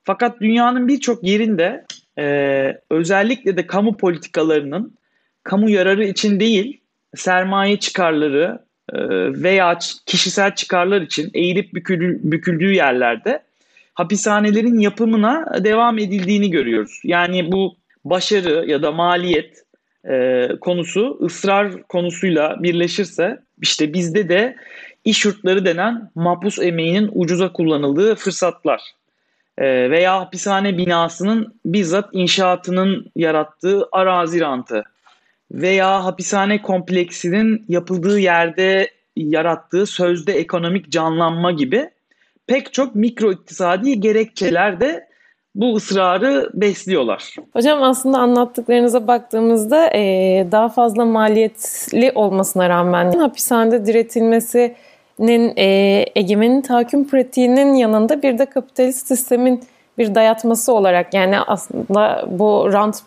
Fakat 0.04 0.40
dünyanın 0.40 0.88
birçok 0.88 1.24
yerinde 1.24 1.84
e, 2.18 2.80
özellikle 2.90 3.56
de 3.56 3.66
kamu 3.66 3.96
politikalarının 3.96 4.94
kamu 5.42 5.70
yararı 5.70 6.04
için 6.04 6.40
değil, 6.40 6.80
sermaye 7.14 7.78
çıkarları 7.78 8.58
e, 8.92 8.98
veya 9.42 9.78
kişisel 10.06 10.54
çıkarlar 10.54 11.00
için 11.00 11.30
eğilip 11.34 11.74
büküldüğü 12.24 12.72
yerlerde 12.72 13.45
hapishanelerin 13.96 14.78
yapımına 14.78 15.64
devam 15.64 15.98
edildiğini 15.98 16.50
görüyoruz. 16.50 17.00
Yani 17.04 17.52
bu 17.52 17.76
başarı 18.04 18.70
ya 18.70 18.82
da 18.82 18.92
maliyet 18.92 19.62
e, 20.08 20.48
konusu 20.60 21.18
ısrar 21.22 21.82
konusuyla 21.82 22.62
birleşirse 22.62 23.40
işte 23.62 23.92
bizde 23.92 24.28
de 24.28 24.56
iş 25.04 25.24
yurtları 25.24 25.64
denen 25.64 26.10
mahpus 26.14 26.58
emeğinin 26.58 27.10
ucuza 27.14 27.52
kullanıldığı 27.52 28.14
fırsatlar 28.14 28.80
e, 29.58 29.90
veya 29.90 30.20
hapishane 30.20 30.78
binasının 30.78 31.54
bizzat 31.64 32.08
inşaatının 32.12 33.06
yarattığı 33.16 33.88
arazi 33.92 34.40
rantı 34.40 34.84
veya 35.50 36.04
hapishane 36.04 36.62
kompleksinin 36.62 37.64
yapıldığı 37.68 38.18
yerde 38.18 38.90
yarattığı 39.16 39.86
sözde 39.86 40.32
ekonomik 40.32 40.90
canlanma 40.90 41.52
gibi 41.52 41.90
pek 42.46 42.72
çok 42.72 42.94
mikro 42.94 43.32
iktisadi 43.32 44.00
gerekçeler 44.00 44.80
de 44.80 45.06
bu 45.54 45.76
ısrarı 45.76 46.50
besliyorlar. 46.54 47.36
Hocam 47.52 47.82
aslında 47.82 48.18
anlattıklarınıza 48.18 49.06
baktığımızda 49.06 49.90
e, 49.94 50.00
daha 50.52 50.68
fazla 50.68 51.04
maliyetli 51.04 52.12
olmasına 52.14 52.68
rağmen 52.68 53.12
hapishanede 53.12 53.86
diretilmesinin 53.86 55.52
e, 55.56 55.66
egemenin 56.14 56.62
tahakküm 56.62 57.08
pratiğinin 57.08 57.74
yanında 57.74 58.22
bir 58.22 58.38
de 58.38 58.46
kapitalist 58.46 59.06
sistemin 59.06 59.64
bir 59.98 60.14
dayatması 60.14 60.72
olarak 60.72 61.14
yani 61.14 61.40
aslında 61.40 62.24
bu 62.30 62.72
rant 62.72 63.02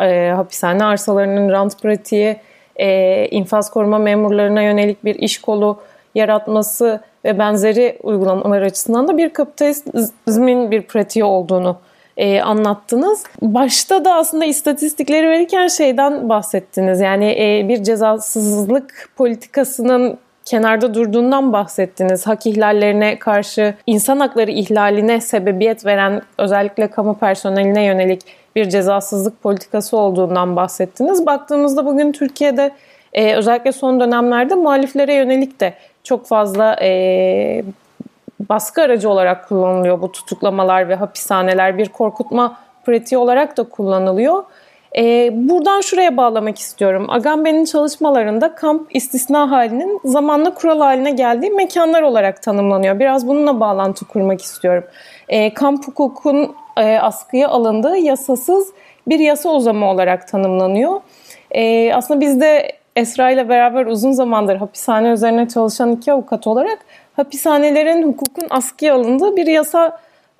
e, 0.00 0.30
hapishane 0.30 0.84
arsalarının 0.84 1.50
rant 1.50 1.82
pratiği, 1.82 2.36
e, 2.76 3.26
infaz 3.28 3.70
koruma 3.70 3.98
memurlarına 3.98 4.62
yönelik 4.62 5.04
bir 5.04 5.14
iş 5.14 5.38
kolu 5.38 5.78
yaratması 6.14 7.00
ve 7.24 7.38
benzeri 7.38 7.98
uygulamalar 8.02 8.62
açısından 8.62 9.08
da 9.08 9.18
bir 9.18 9.30
kapitalizmin 9.30 10.70
bir 10.70 10.82
pratiği 10.82 11.24
olduğunu 11.24 11.76
e, 12.16 12.40
anlattınız. 12.40 13.24
Başta 13.42 14.04
da 14.04 14.14
aslında 14.14 14.44
istatistikleri 14.44 15.28
verirken 15.28 15.68
şeyden 15.68 16.28
bahsettiniz. 16.28 17.00
Yani 17.00 17.26
e, 17.38 17.68
bir 17.68 17.82
cezasızlık 17.82 19.08
politikasının 19.16 20.18
kenarda 20.44 20.94
durduğundan 20.94 21.52
bahsettiniz. 21.52 22.26
Hak 22.26 22.46
ihlallerine 22.46 23.18
karşı 23.18 23.74
insan 23.86 24.20
hakları 24.20 24.50
ihlaline 24.50 25.20
sebebiyet 25.20 25.86
veren 25.86 26.22
özellikle 26.38 26.86
kamu 26.86 27.18
personeline 27.18 27.84
yönelik 27.84 28.20
bir 28.56 28.68
cezasızlık 28.68 29.42
politikası 29.42 29.96
olduğundan 29.96 30.56
bahsettiniz. 30.56 31.26
Baktığımızda 31.26 31.86
bugün 31.86 32.12
Türkiye'de 32.12 32.70
e, 33.12 33.34
özellikle 33.34 33.72
son 33.72 34.00
dönemlerde 34.00 34.54
muhaliflere 34.54 35.14
yönelik 35.14 35.60
de 35.60 35.74
çok 36.04 36.26
fazla 36.26 36.76
e, 36.82 37.62
baskı 38.48 38.82
aracı 38.82 39.10
olarak 39.10 39.48
kullanılıyor 39.48 40.00
bu 40.00 40.12
tutuklamalar 40.12 40.88
ve 40.88 40.94
hapishaneler 40.94 41.78
bir 41.78 41.88
korkutma 41.88 42.56
pratiği 42.86 43.18
olarak 43.18 43.56
da 43.56 43.62
kullanılıyor. 43.62 44.44
E, 44.96 45.30
buradan 45.32 45.80
şuraya 45.80 46.16
bağlamak 46.16 46.58
istiyorum. 46.58 47.06
Agamben'in 47.08 47.64
çalışmalarında 47.64 48.54
kamp 48.54 48.96
istisna 48.96 49.50
halinin 49.50 50.00
zamanla 50.04 50.54
kural 50.54 50.80
haline 50.80 51.10
geldiği 51.10 51.50
mekanlar 51.50 52.02
olarak 52.02 52.42
tanımlanıyor. 52.42 52.98
Biraz 52.98 53.28
bununla 53.28 53.60
bağlantı 53.60 54.04
kurmak 54.04 54.42
istiyorum. 54.42 54.84
E, 55.28 55.54
kamp 55.54 55.88
hukukun 55.88 56.54
e, 56.76 56.98
askıya 56.98 57.48
alındığı 57.48 57.96
yasasız 57.96 58.72
bir 59.08 59.18
yasa 59.18 59.50
uzamı 59.50 59.86
olarak 59.86 60.28
tanımlanıyor. 60.28 61.00
E, 61.50 61.94
aslında 61.94 62.20
biz 62.20 62.40
de 62.40 62.79
Esra 62.96 63.30
ile 63.30 63.48
beraber 63.48 63.86
uzun 63.86 64.12
zamandır 64.12 64.56
hapishane 64.56 65.08
üzerine 65.08 65.48
çalışan 65.48 65.92
iki 65.92 66.12
avukat 66.12 66.46
olarak 66.46 66.78
hapishanelerin 67.12 68.02
hukukun 68.02 68.46
askıya 68.50 68.94
alındığı 68.94 69.36
bir 69.36 69.46
yasa 69.46 69.98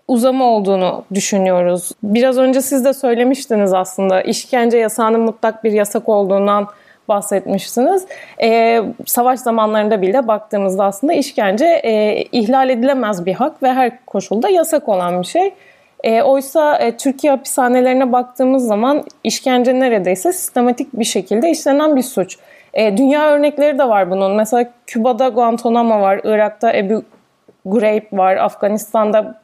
uzama 0.08 0.44
olduğunu 0.44 1.04
düşünüyoruz. 1.14 1.92
Biraz 2.02 2.38
önce 2.38 2.60
siz 2.60 2.84
de 2.84 2.92
söylemiştiniz 2.92 3.72
aslında 3.72 4.22
işkence 4.22 4.78
yasağının 4.78 5.20
mutlak 5.20 5.64
bir 5.64 5.72
yasak 5.72 6.08
olduğundan 6.08 6.68
bahsetmiştiniz. 7.08 8.06
E, 8.42 8.80
savaş 9.06 9.40
zamanlarında 9.40 10.02
bile 10.02 10.28
baktığımızda 10.28 10.84
aslında 10.84 11.12
işkence 11.12 11.66
e, 11.66 12.22
ihlal 12.32 12.70
edilemez 12.70 13.26
bir 13.26 13.34
hak 13.34 13.62
ve 13.62 13.72
her 13.72 14.04
koşulda 14.06 14.48
yasak 14.48 14.88
olan 14.88 15.22
bir 15.22 15.26
şey. 15.26 15.54
E, 16.02 16.22
oysa 16.22 16.76
e, 16.76 16.96
Türkiye 16.96 17.32
hapishanelerine 17.32 18.12
baktığımız 18.12 18.66
zaman 18.66 19.04
işkence 19.24 19.80
neredeyse 19.80 20.32
sistematik 20.32 20.88
bir 20.92 21.04
şekilde 21.04 21.50
işlenen 21.50 21.96
bir 21.96 22.02
suç. 22.02 22.38
E, 22.74 22.96
dünya 22.96 23.30
örnekleri 23.30 23.78
de 23.78 23.88
var 23.88 24.10
bunun. 24.10 24.36
Mesela 24.36 24.70
Küba'da 24.86 25.28
Guantanamo 25.28 26.00
var, 26.00 26.20
Irak'ta 26.24 26.72
Ebu 26.72 27.02
Ghraib 27.64 28.04
var, 28.12 28.36
Afganistan'da 28.36 29.40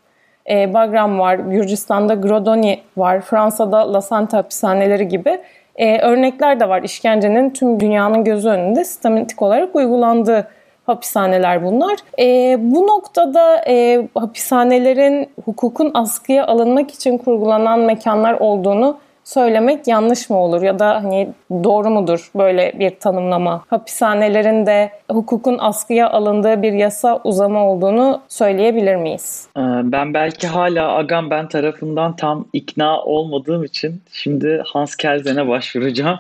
e, 0.51 0.75
Bagram 0.75 1.19
var, 1.19 1.35
Gürcistan'da 1.35 2.15
Grodoni 2.15 2.81
var, 2.97 3.21
Fransa'da 3.21 3.93
Lasante 3.93 4.37
hapishaneleri 4.37 5.09
gibi 5.09 5.39
e, 5.77 5.99
örnekler 5.99 6.61
de 6.61 6.69
var. 6.69 6.83
İşkencenin 6.83 7.51
tüm 7.51 7.81
dünyanın 7.81 8.25
gözü 8.25 8.49
önünde 8.49 8.85
sistematik 8.85 9.43
olarak 9.43 9.77
uygulandığı 9.77 10.49
hapishaneler 10.87 11.65
bunlar. 11.65 11.97
E, 12.19 12.57
bu 12.61 12.87
noktada 12.87 13.65
e, 13.69 14.09
hapishanelerin 14.15 15.29
hukukun 15.45 15.91
askıya 15.95 16.47
alınmak 16.47 16.91
için 16.91 17.19
kurgulanan 17.19 17.81
mekanlar 17.81 18.35
olduğunu 18.41 18.97
söylemek 19.27 19.89
yanlış 19.89 20.31
mı 20.31 20.37
olur 20.37 20.63
ya 20.63 20.79
da 20.79 21.05
hani 21.05 21.29
doğru 21.51 21.91
mudur 21.91 22.31
böyle 22.35 22.73
bir 22.79 22.91
tanımlama? 22.91 23.65
Hapishanelerin 23.71 24.67
de 24.67 24.91
hukukun 25.11 25.59
askıya 25.59 26.11
alındığı 26.11 26.63
bir 26.63 26.73
yasa 26.73 27.21
uzama 27.25 27.67
olduğunu 27.69 28.21
söyleyebilir 28.29 28.97
miyiz? 28.97 29.49
Ee, 29.57 29.61
ben 29.83 30.15
belki 30.15 30.47
hala 30.47 30.93
Agamben 30.93 31.49
tarafından 31.49 32.17
tam 32.17 32.45
ikna 32.53 33.01
olmadığım 33.03 33.65
için 33.65 34.03
şimdi 34.13 34.63
Hans 34.67 34.97
Kelsen'e 34.97 35.49
başvuracağım. 35.49 36.19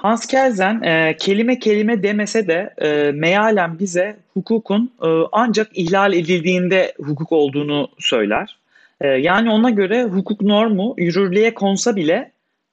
Hans 0.00 0.26
Kelsen 0.26 0.82
e, 0.82 1.16
kelime 1.16 1.58
kelime 1.58 2.02
demese 2.02 2.48
de 2.48 2.74
e, 2.78 3.12
mealen 3.12 3.78
bize 3.78 4.16
hukukun 4.34 4.92
e, 5.02 5.08
ancak 5.32 5.78
ihlal 5.78 6.12
edildiğinde 6.12 6.92
hukuk 6.98 7.32
olduğunu 7.32 7.88
söyler. 7.98 8.58
E, 9.00 9.08
yani 9.08 9.50
ona 9.50 9.70
göre 9.70 10.04
hukuk 10.04 10.42
normu 10.42 10.94
yürürlüğe 10.98 11.54
konsa 11.54 11.96
bile 11.96 12.32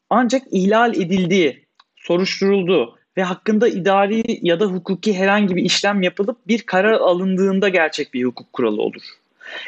ancak 0.09 0.41
ihlal 0.51 0.95
edildiği, 0.95 1.65
soruşturulduğu 1.95 2.97
ve 3.17 3.23
hakkında 3.23 3.67
idari 3.67 4.23
ya 4.41 4.59
da 4.59 4.65
hukuki 4.65 5.17
herhangi 5.17 5.55
bir 5.55 5.63
işlem 5.63 6.01
yapılıp 6.01 6.37
bir 6.47 6.61
karar 6.61 6.93
alındığında 6.93 7.69
gerçek 7.69 8.13
bir 8.13 8.23
hukuk 8.23 8.53
kuralı 8.53 8.81
olur. 8.81 9.01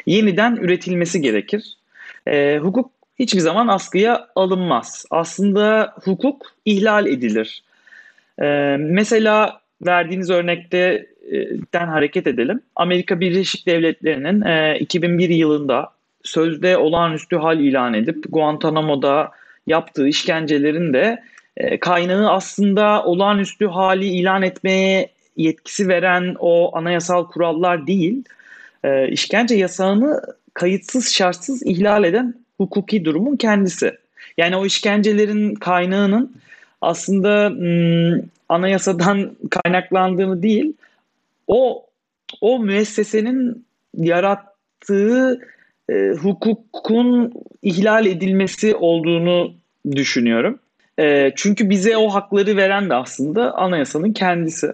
Yeniden 0.06 0.56
üretilmesi 0.56 1.20
gerekir. 1.20 1.76
E, 2.26 2.58
hukuk 2.62 2.99
hiçbir 3.20 3.40
zaman 3.40 3.68
askıya 3.68 4.28
alınmaz. 4.34 5.04
Aslında 5.10 5.94
hukuk 6.04 6.46
ihlal 6.64 7.06
edilir. 7.06 7.62
E, 8.42 8.76
mesela 8.78 9.60
verdiğiniz 9.86 10.30
örnekten 10.30 11.86
hareket 11.86 12.26
edelim. 12.26 12.60
Amerika 12.76 13.20
Birleşik 13.20 13.66
Devletleri'nin 13.66 14.40
e, 14.42 14.78
2001 14.78 15.28
yılında 15.28 15.90
sözde 16.22 16.76
olağanüstü 16.76 17.36
hal 17.36 17.60
ilan 17.60 17.94
edip 17.94 18.24
Guantanamo'da 18.28 19.30
yaptığı 19.66 20.08
işkencelerin 20.08 20.92
de 20.92 21.22
e, 21.56 21.80
kaynağı 21.80 22.30
aslında 22.30 23.04
olağanüstü 23.04 23.66
hali 23.66 24.06
ilan 24.06 24.42
etmeye 24.42 25.08
yetkisi 25.36 25.88
veren 25.88 26.36
o 26.38 26.76
anayasal 26.76 27.26
kurallar 27.26 27.86
değil, 27.86 28.24
e, 28.84 29.08
işkence 29.08 29.54
yasağını 29.54 30.22
kayıtsız 30.54 31.14
şartsız 31.14 31.62
ihlal 31.66 32.04
eden 32.04 32.34
hukuki 32.60 33.04
durumun 33.04 33.36
kendisi. 33.36 33.92
Yani 34.36 34.56
o 34.56 34.66
işkencelerin 34.66 35.54
kaynağının 35.54 36.36
aslında 36.80 37.50
hmm, 37.50 38.22
anayasadan 38.48 39.30
kaynaklandığını 39.50 40.42
değil, 40.42 40.72
o 41.46 41.86
o 42.40 42.58
müessesenin 42.58 43.64
yarattığı 43.96 45.40
e, 45.90 45.94
hukukun 46.22 47.32
ihlal 47.62 48.06
edilmesi 48.06 48.74
olduğunu 48.74 49.52
düşünüyorum. 49.92 50.58
E, 50.98 51.32
çünkü 51.36 51.70
bize 51.70 51.96
o 51.96 52.08
hakları 52.08 52.56
veren 52.56 52.90
de 52.90 52.94
aslında 52.94 53.54
anayasanın 53.54 54.12
kendisi. 54.12 54.72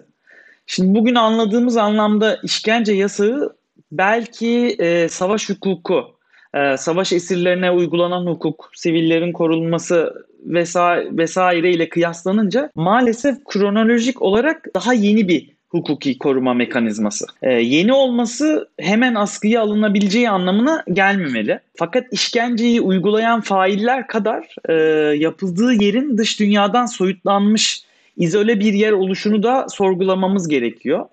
Şimdi 0.67 0.99
bugün 0.99 1.15
anladığımız 1.15 1.77
anlamda 1.77 2.39
işkence 2.43 2.93
yasağı 2.93 3.57
belki 3.93 4.77
e, 4.79 5.09
savaş 5.09 5.51
hukuku, 5.51 6.16
e, 6.55 6.77
savaş 6.77 7.13
esirlerine 7.13 7.71
uygulanan 7.71 8.27
hukuk, 8.27 8.71
sivillerin 8.75 9.33
korunması 9.33 10.27
vesaire, 10.45 11.09
vesaire 11.17 11.71
ile 11.71 11.89
kıyaslanınca 11.89 12.71
maalesef 12.75 13.45
kronolojik 13.45 14.23
olarak 14.23 14.67
daha 14.75 14.95
yeni 14.95 15.29
bir 15.29 15.57
hukuki 15.69 16.19
koruma 16.19 16.55
mekanizması. 16.55 17.27
Ee, 17.43 17.53
yeni 17.53 17.93
olması 17.93 18.69
hemen 18.81 19.15
askıya 19.15 19.63
alınabileceği 19.63 20.31
anlamına 20.31 20.85
gelmemeli. 20.93 21.61
Fakat 21.77 22.05
işkenceyi 22.13 22.81
uygulayan 22.81 23.41
failler 23.41 24.07
kadar 24.07 24.55
e, 24.69 24.73
yapıldığı 25.17 25.73
yerin 25.73 26.19
dış 26.19 26.41
dünyadan 26.41 26.87
soyutlanmış 26.87 27.83
izole 28.17 28.61
bir 28.61 28.73
yer 28.73 28.93
oluşunu 28.93 29.43
da 29.43 29.67
sorgulamamız 29.69 30.49
gerekiyor. 30.49 31.07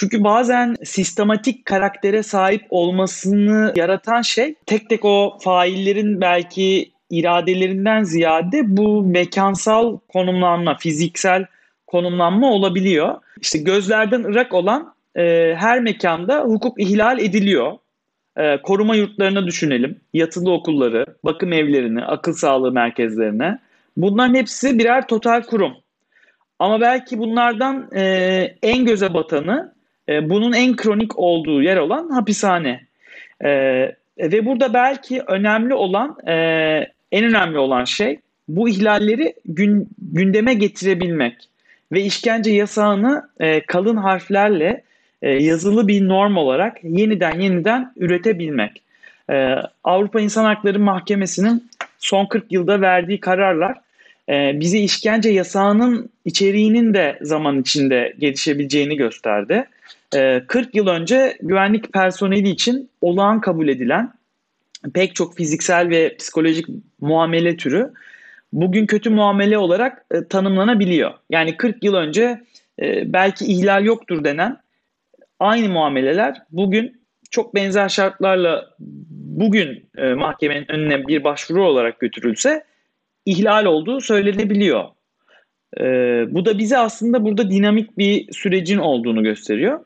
Çünkü 0.00 0.24
bazen 0.24 0.76
sistematik 0.84 1.64
karaktere 1.64 2.22
sahip 2.22 2.66
olmasını 2.70 3.72
yaratan 3.76 4.22
şey 4.22 4.54
tek 4.66 4.90
tek 4.90 5.04
o 5.04 5.38
faillerin 5.40 6.20
belki 6.20 6.92
iradelerinden 7.10 8.02
ziyade 8.02 8.76
bu 8.76 9.02
mekansal 9.02 9.98
konumlanma, 10.08 10.76
fiziksel 10.76 11.46
konumlanma 11.86 12.50
olabiliyor. 12.50 13.14
İşte 13.40 13.58
gözlerden 13.58 14.24
ırak 14.24 14.54
olan 14.54 14.94
e, 15.16 15.54
her 15.58 15.80
mekanda 15.80 16.40
hukuk 16.40 16.80
ihlal 16.80 17.18
ediliyor. 17.18 17.72
E, 18.36 18.62
koruma 18.62 18.96
yurtlarını 18.96 19.46
düşünelim, 19.46 20.00
yatılı 20.12 20.52
okulları, 20.52 21.06
bakım 21.24 21.52
evlerini, 21.52 22.04
akıl 22.04 22.32
sağlığı 22.32 22.72
merkezlerine. 22.72 23.58
Bunların 23.96 24.34
hepsi 24.34 24.78
birer 24.78 25.06
total 25.06 25.42
kurum. 25.42 25.72
Ama 26.58 26.80
belki 26.80 27.18
bunlardan 27.18 27.88
e, 27.94 28.02
en 28.62 28.84
göze 28.84 29.14
batanı, 29.14 29.77
e, 30.08 30.30
bunun 30.30 30.52
en 30.52 30.76
kronik 30.76 31.18
olduğu 31.18 31.62
yer 31.62 31.76
olan 31.76 32.08
hapishane. 32.08 32.80
E, 33.44 33.50
ve 34.18 34.46
burada 34.46 34.74
belki 34.74 35.22
önemli 35.26 35.74
olan, 35.74 36.16
e, 36.26 36.32
en 37.12 37.24
önemli 37.24 37.58
olan 37.58 37.84
şey 37.84 38.18
bu 38.48 38.68
ihlalleri 38.68 39.34
gün, 39.44 39.88
gündeme 39.98 40.54
getirebilmek 40.54 41.48
ve 41.92 42.00
işkence 42.00 42.50
yasağını 42.50 43.28
e, 43.40 43.60
kalın 43.60 43.96
harflerle 43.96 44.82
e, 45.22 45.30
yazılı 45.30 45.88
bir 45.88 46.08
norm 46.08 46.36
olarak 46.36 46.84
yeniden 46.84 47.40
yeniden 47.40 47.92
üretebilmek. 47.96 48.82
E, 49.30 49.54
Avrupa 49.84 50.20
İnsan 50.20 50.44
Hakları 50.44 50.78
Mahkemesi'nin 50.78 51.70
son 51.98 52.26
40 52.26 52.52
yılda 52.52 52.80
verdiği 52.80 53.20
kararlar 53.20 53.76
e, 54.28 54.60
bize 54.60 54.78
işkence 54.78 55.30
yasağının 55.30 56.10
içeriğinin 56.24 56.94
de 56.94 57.18
zaman 57.22 57.60
içinde 57.60 58.14
gelişebileceğini 58.18 58.96
gösterdi. 58.96 59.64
E, 60.16 60.42
40 60.46 60.74
yıl 60.74 60.86
önce 60.86 61.38
güvenlik 61.40 61.92
personeli 61.92 62.48
için 62.48 62.90
olağan 63.00 63.40
kabul 63.40 63.68
edilen 63.68 64.12
pek 64.94 65.14
çok 65.14 65.36
fiziksel 65.36 65.88
ve 65.88 66.16
psikolojik 66.16 66.66
muamele 67.00 67.56
türü 67.56 67.92
bugün 68.52 68.86
kötü 68.86 69.10
muamele 69.10 69.58
olarak 69.58 70.04
e, 70.10 70.24
tanımlanabiliyor. 70.24 71.14
Yani 71.30 71.56
40 71.56 71.84
yıl 71.84 71.94
önce 71.94 72.40
e, 72.82 73.12
belki 73.12 73.44
ihlal 73.44 73.84
yoktur 73.84 74.24
denen 74.24 74.56
aynı 75.40 75.68
muameleler 75.68 76.42
bugün 76.50 77.00
çok 77.30 77.54
benzer 77.54 77.88
şartlarla 77.88 78.70
bugün 78.78 79.90
e, 79.96 80.14
mahkemenin 80.14 80.70
önüne 80.70 81.06
bir 81.06 81.24
başvuru 81.24 81.66
olarak 81.66 82.00
götürülse 82.00 82.64
ihlal 83.26 83.64
olduğu 83.64 84.00
söylenebiliyor. 84.00 84.84
Bu 86.28 86.44
da 86.44 86.58
bize 86.58 86.78
aslında 86.78 87.24
burada 87.24 87.50
dinamik 87.50 87.98
bir 87.98 88.32
sürecin 88.32 88.78
olduğunu 88.78 89.22
gösteriyor. 89.22 89.84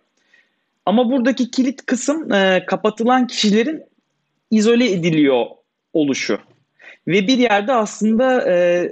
Ama 0.86 1.10
buradaki 1.10 1.50
kilit 1.50 1.86
kısım 1.86 2.32
e, 2.32 2.64
kapatılan 2.66 3.26
kişilerin 3.26 3.82
izole 4.50 4.92
ediliyor 4.92 5.46
oluşu. 5.92 6.38
Ve 7.08 7.26
bir 7.26 7.38
yerde 7.38 7.72
aslında 7.72 8.50
e, 8.50 8.88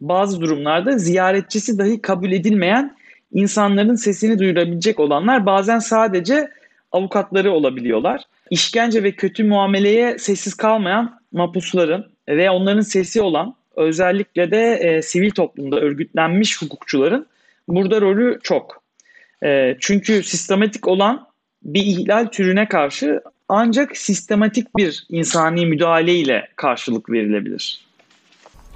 bazı 0.00 0.40
durumlarda 0.40 0.98
ziyaretçisi 0.98 1.78
dahi 1.78 2.02
kabul 2.02 2.32
edilmeyen 2.32 2.96
insanların 3.32 3.94
sesini 3.94 4.38
duyurabilecek 4.38 5.00
olanlar 5.00 5.46
bazen 5.46 5.78
sadece 5.78 6.50
avukatları 6.92 7.52
olabiliyorlar. 7.52 8.22
İşkence 8.50 9.02
ve 9.02 9.12
kötü 9.12 9.44
muameleye 9.44 10.18
sessiz 10.18 10.54
kalmayan 10.54 11.20
mapusların 11.32 12.12
ve 12.28 12.50
onların 12.50 12.80
sesi 12.80 13.22
olan 13.22 13.54
özellikle 13.76 14.50
de 14.50 14.74
e, 14.74 15.02
sivil 15.02 15.30
toplumda 15.30 15.80
örgütlenmiş 15.80 16.62
hukukçuların 16.62 17.26
burada 17.68 18.00
rolü 18.00 18.38
çok. 18.42 18.82
E, 19.44 19.76
çünkü 19.80 20.22
sistematik 20.22 20.88
olan 20.88 21.31
bir 21.64 21.86
ihlal 21.86 22.26
türüne 22.26 22.68
karşı 22.68 23.20
ancak 23.48 23.96
sistematik 23.96 24.76
bir 24.76 25.06
insani 25.08 25.66
müdahale 25.66 26.14
ile 26.14 26.48
karşılık 26.56 27.10
verilebilir. 27.10 27.80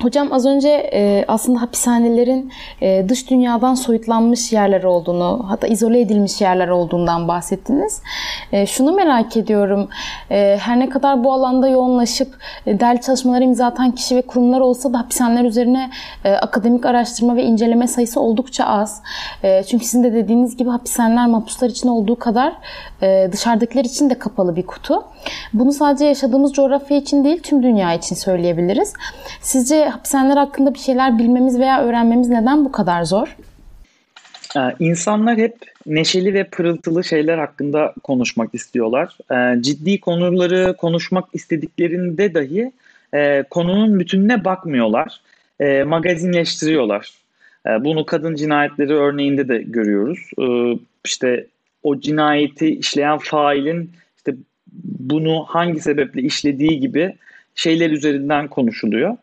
Hocam 0.02 0.32
az 0.32 0.46
önce 0.46 0.90
e, 0.92 1.24
aslında 1.28 1.62
hapishanelerin 1.62 2.52
e, 2.80 3.08
dış 3.08 3.30
dünyadan 3.30 3.74
soyutlanmış 3.74 4.52
yerler 4.52 4.82
olduğunu, 4.82 5.44
hatta 5.48 5.66
izole 5.66 6.00
edilmiş 6.00 6.40
yerler 6.40 6.68
olduğundan 6.68 7.28
bahsettiniz. 7.28 8.02
E, 8.52 8.66
şunu 8.66 8.92
merak 8.92 9.36
ediyorum. 9.36 9.88
E, 10.30 10.58
her 10.60 10.78
ne 10.80 10.88
kadar 10.88 11.24
bu 11.24 11.32
alanda 11.32 11.68
yoğunlaşıp 11.68 12.36
e, 12.66 12.80
değerli 12.80 13.00
çalışmaları 13.00 13.44
imza 13.44 13.66
atan 13.66 13.90
kişi 13.90 14.16
ve 14.16 14.22
kurumlar 14.22 14.60
olsa 14.60 14.92
da 14.92 14.98
hapishaneler 14.98 15.44
üzerine 15.44 15.90
e, 16.24 16.32
akademik 16.32 16.86
araştırma 16.86 17.36
ve 17.36 17.42
inceleme 17.42 17.88
sayısı 17.88 18.20
oldukça 18.20 18.64
az. 18.64 19.02
E, 19.42 19.62
çünkü 19.62 19.84
sizin 19.84 20.04
de 20.04 20.12
dediğiniz 20.14 20.56
gibi 20.56 20.70
hapishaneler 20.70 21.26
mahpuslar 21.26 21.68
için 21.68 21.88
olduğu 21.88 22.16
kadar 22.16 22.52
e, 23.02 23.28
dışarıdakiler 23.32 23.84
için 23.84 24.10
de 24.10 24.18
kapalı 24.18 24.56
bir 24.56 24.66
kutu. 24.66 25.04
Bunu 25.52 25.72
sadece 25.72 26.04
yaşadığımız 26.04 26.52
coğrafya 26.52 26.96
için 26.96 27.24
değil, 27.24 27.42
tüm 27.42 27.62
dünya 27.62 27.94
için 27.94 28.16
söyleyebiliriz. 28.16 28.92
Sizce 29.40 29.85
hapishaneler 29.88 30.36
hakkında 30.36 30.74
bir 30.74 30.78
şeyler 30.78 31.18
bilmemiz 31.18 31.58
veya 31.58 31.82
öğrenmemiz 31.82 32.28
neden 32.28 32.64
bu 32.64 32.72
kadar 32.72 33.04
zor? 33.04 33.36
Ee, 34.56 34.60
insanlar 34.78 35.36
hep 35.36 35.56
neşeli 35.86 36.34
ve 36.34 36.44
pırıltılı 36.44 37.04
şeyler 37.04 37.38
hakkında 37.38 37.94
konuşmak 38.02 38.54
istiyorlar. 38.54 39.18
Ee, 39.32 39.62
ciddi 39.62 40.00
konuları 40.00 40.76
konuşmak 40.76 41.24
istediklerinde 41.32 42.34
dahi 42.34 42.72
e, 43.14 43.42
konunun 43.50 44.00
bütününe 44.00 44.44
bakmıyorlar. 44.44 45.20
E, 45.60 45.82
magazinleştiriyorlar. 45.82 47.10
E, 47.66 47.84
bunu 47.84 48.06
kadın 48.06 48.34
cinayetleri 48.34 48.94
örneğinde 48.94 49.48
de 49.48 49.58
görüyoruz. 49.58 50.30
İşte 51.04 51.46
o 51.82 52.00
cinayeti 52.00 52.78
işleyen 52.78 53.18
failin 53.18 53.90
işte 54.16 54.34
bunu 54.84 55.44
hangi 55.48 55.80
sebeple 55.80 56.22
işlediği 56.22 56.80
gibi 56.80 57.14
şeyler 57.54 57.90
üzerinden 57.90 58.48
konuşuluyor. 58.48 59.16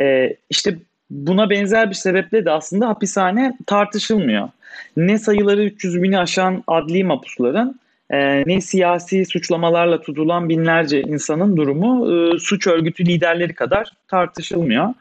E, 0.00 0.36
işte 0.50 0.76
buna 1.10 1.50
benzer 1.50 1.90
bir 1.90 1.94
sebeple 1.94 2.44
de 2.44 2.50
aslında 2.50 2.88
hapishane 2.88 3.56
tartışılmıyor. 3.66 4.48
Ne 4.96 5.18
sayıları 5.18 5.64
300 5.64 6.02
bini 6.02 6.18
aşan 6.18 6.64
adli 6.66 7.04
mapusların 7.04 7.80
e, 8.10 8.46
ne 8.46 8.60
siyasi 8.60 9.24
suçlamalarla 9.24 10.00
tutulan 10.00 10.48
binlerce 10.48 11.02
insanın 11.02 11.56
durumu 11.56 12.12
e, 12.12 12.38
suç 12.38 12.66
örgütü 12.66 13.06
liderleri 13.06 13.54
kadar 13.54 13.92
tartışılmıyor. 14.08 14.94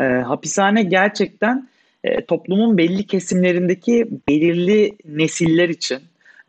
E, 0.00 0.04
hapishane 0.04 0.82
gerçekten 0.82 1.68
e, 2.04 2.24
toplumun 2.24 2.78
belli 2.78 3.06
kesimlerindeki 3.06 4.08
belirli 4.28 4.96
nesiller 5.04 5.68
için 5.68 5.98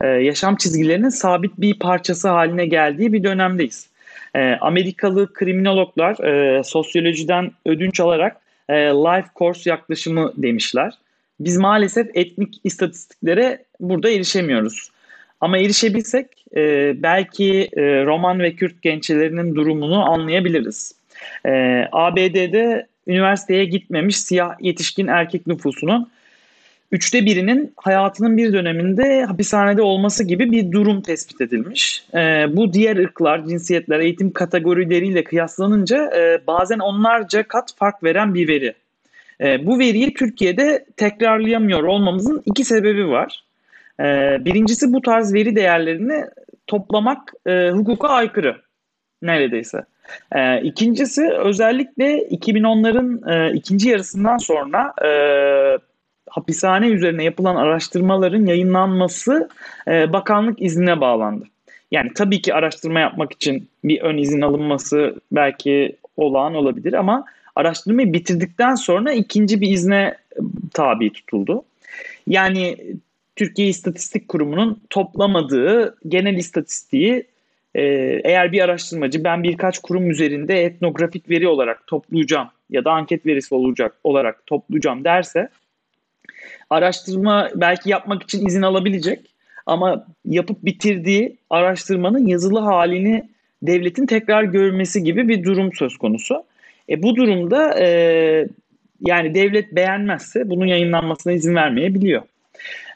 e, 0.00 0.06
yaşam 0.06 0.56
çizgilerinin 0.56 1.08
sabit 1.08 1.52
bir 1.58 1.78
parçası 1.78 2.28
haline 2.28 2.66
geldiği 2.66 3.12
bir 3.12 3.24
dönemdeyiz. 3.24 3.88
E, 4.34 4.58
Amerikalı 4.60 5.32
kriminologlar 5.32 6.24
e, 6.24 6.62
sosyolojiden 6.62 7.52
ödünç 7.66 8.00
alarak 8.00 8.36
e, 8.68 8.74
life 8.74 9.28
course 9.36 9.70
yaklaşımı 9.70 10.32
demişler. 10.36 10.92
Biz 11.40 11.56
maalesef 11.56 12.06
etnik 12.14 12.60
istatistiklere 12.64 13.64
burada 13.80 14.10
erişemiyoruz. 14.10 14.90
Ama 15.40 15.58
erişebilsek 15.58 16.26
e, 16.56 16.92
belki 17.02 17.68
e, 17.76 18.04
Roman 18.04 18.40
ve 18.40 18.52
Kürt 18.52 18.82
gençlerinin 18.82 19.54
durumunu 19.54 20.10
anlayabiliriz. 20.10 20.94
E, 21.46 21.84
ABD'de 21.92 22.86
üniversiteye 23.06 23.64
gitmemiş 23.64 24.16
siyah 24.16 24.54
yetişkin 24.60 25.06
erkek 25.06 25.46
nüfusunun 25.46 26.10
üçte 26.94 27.26
birinin 27.26 27.72
hayatının 27.76 28.36
bir 28.36 28.52
döneminde 28.52 29.24
hapishanede 29.24 29.82
olması 29.82 30.24
gibi 30.24 30.52
bir 30.52 30.72
durum 30.72 31.00
tespit 31.00 31.40
edilmiş. 31.40 32.04
E, 32.14 32.18
bu 32.56 32.72
diğer 32.72 32.96
ırklar, 32.96 33.44
cinsiyetler, 33.46 34.00
eğitim 34.00 34.32
kategorileriyle 34.32 35.24
kıyaslanınca 35.24 36.10
e, 36.16 36.46
bazen 36.46 36.78
onlarca 36.78 37.42
kat 37.42 37.74
fark 37.76 38.02
veren 38.04 38.34
bir 38.34 38.48
veri. 38.48 38.74
E, 39.40 39.66
bu 39.66 39.78
veriyi 39.78 40.14
Türkiye'de 40.14 40.84
tekrarlayamıyor 40.96 41.82
olmamızın 41.82 42.42
iki 42.46 42.64
sebebi 42.64 43.08
var. 43.08 43.44
E, 44.00 44.04
birincisi 44.44 44.92
bu 44.92 45.00
tarz 45.00 45.34
veri 45.34 45.56
değerlerini 45.56 46.24
toplamak 46.66 47.32
e, 47.46 47.70
hukuka 47.70 48.08
aykırı 48.08 48.56
neredeyse. 49.22 49.84
E, 50.32 50.60
ikincisi 50.60 51.30
özellikle 51.30 52.28
2010'ların 52.28 53.32
e, 53.32 53.54
ikinci 53.54 53.88
yarısından 53.88 54.36
sonra 54.36 54.92
e, 55.04 55.08
hapishane 56.30 56.88
üzerine 56.88 57.24
yapılan 57.24 57.56
araştırmaların 57.56 58.46
yayınlanması 58.46 59.48
e, 59.88 60.12
bakanlık 60.12 60.62
iznine 60.62 61.00
bağlandı. 61.00 61.44
Yani 61.90 62.10
tabii 62.14 62.42
ki 62.42 62.54
araştırma 62.54 63.00
yapmak 63.00 63.32
için 63.32 63.68
bir 63.84 64.00
ön 64.00 64.18
izin 64.18 64.40
alınması 64.40 65.20
belki 65.32 65.96
olağan 66.16 66.54
olabilir 66.54 66.92
ama 66.92 67.24
araştırmayı 67.56 68.12
bitirdikten 68.12 68.74
sonra 68.74 69.12
ikinci 69.12 69.60
bir 69.60 69.70
izne 69.70 70.16
e, 70.36 70.40
tabi 70.72 71.12
tutuldu. 71.12 71.64
Yani 72.26 72.76
Türkiye 73.36 73.68
İstatistik 73.68 74.28
Kurumu'nun 74.28 74.82
toplamadığı 74.90 75.96
genel 76.08 76.34
istatistiği 76.34 77.24
e, 77.74 77.82
eğer 78.24 78.52
bir 78.52 78.60
araştırmacı 78.60 79.24
ben 79.24 79.42
birkaç 79.42 79.78
kurum 79.78 80.10
üzerinde 80.10 80.64
etnografik 80.64 81.30
veri 81.30 81.48
olarak 81.48 81.86
toplayacağım 81.86 82.48
ya 82.70 82.84
da 82.84 82.92
anket 82.92 83.26
verisi 83.26 83.54
olacak 83.54 83.94
olarak 84.04 84.46
toplayacağım 84.46 85.04
derse 85.04 85.48
araştırma 86.70 87.50
belki 87.54 87.90
yapmak 87.90 88.22
için 88.22 88.46
izin 88.46 88.62
alabilecek 88.62 89.20
ama 89.66 90.06
yapıp 90.24 90.64
bitirdiği 90.64 91.36
araştırmanın 91.50 92.26
yazılı 92.26 92.58
halini 92.58 93.28
devletin 93.62 94.06
tekrar 94.06 94.44
görmesi 94.44 95.02
gibi 95.02 95.28
bir 95.28 95.44
durum 95.44 95.72
söz 95.72 95.96
konusu. 95.96 96.44
E, 96.88 97.02
bu 97.02 97.16
durumda 97.16 97.80
e, 97.80 97.86
yani 99.00 99.34
devlet 99.34 99.74
beğenmezse 99.74 100.50
bunun 100.50 100.66
yayınlanmasına 100.66 101.32
izin 101.32 101.54
vermeyebiliyor. 101.54 102.22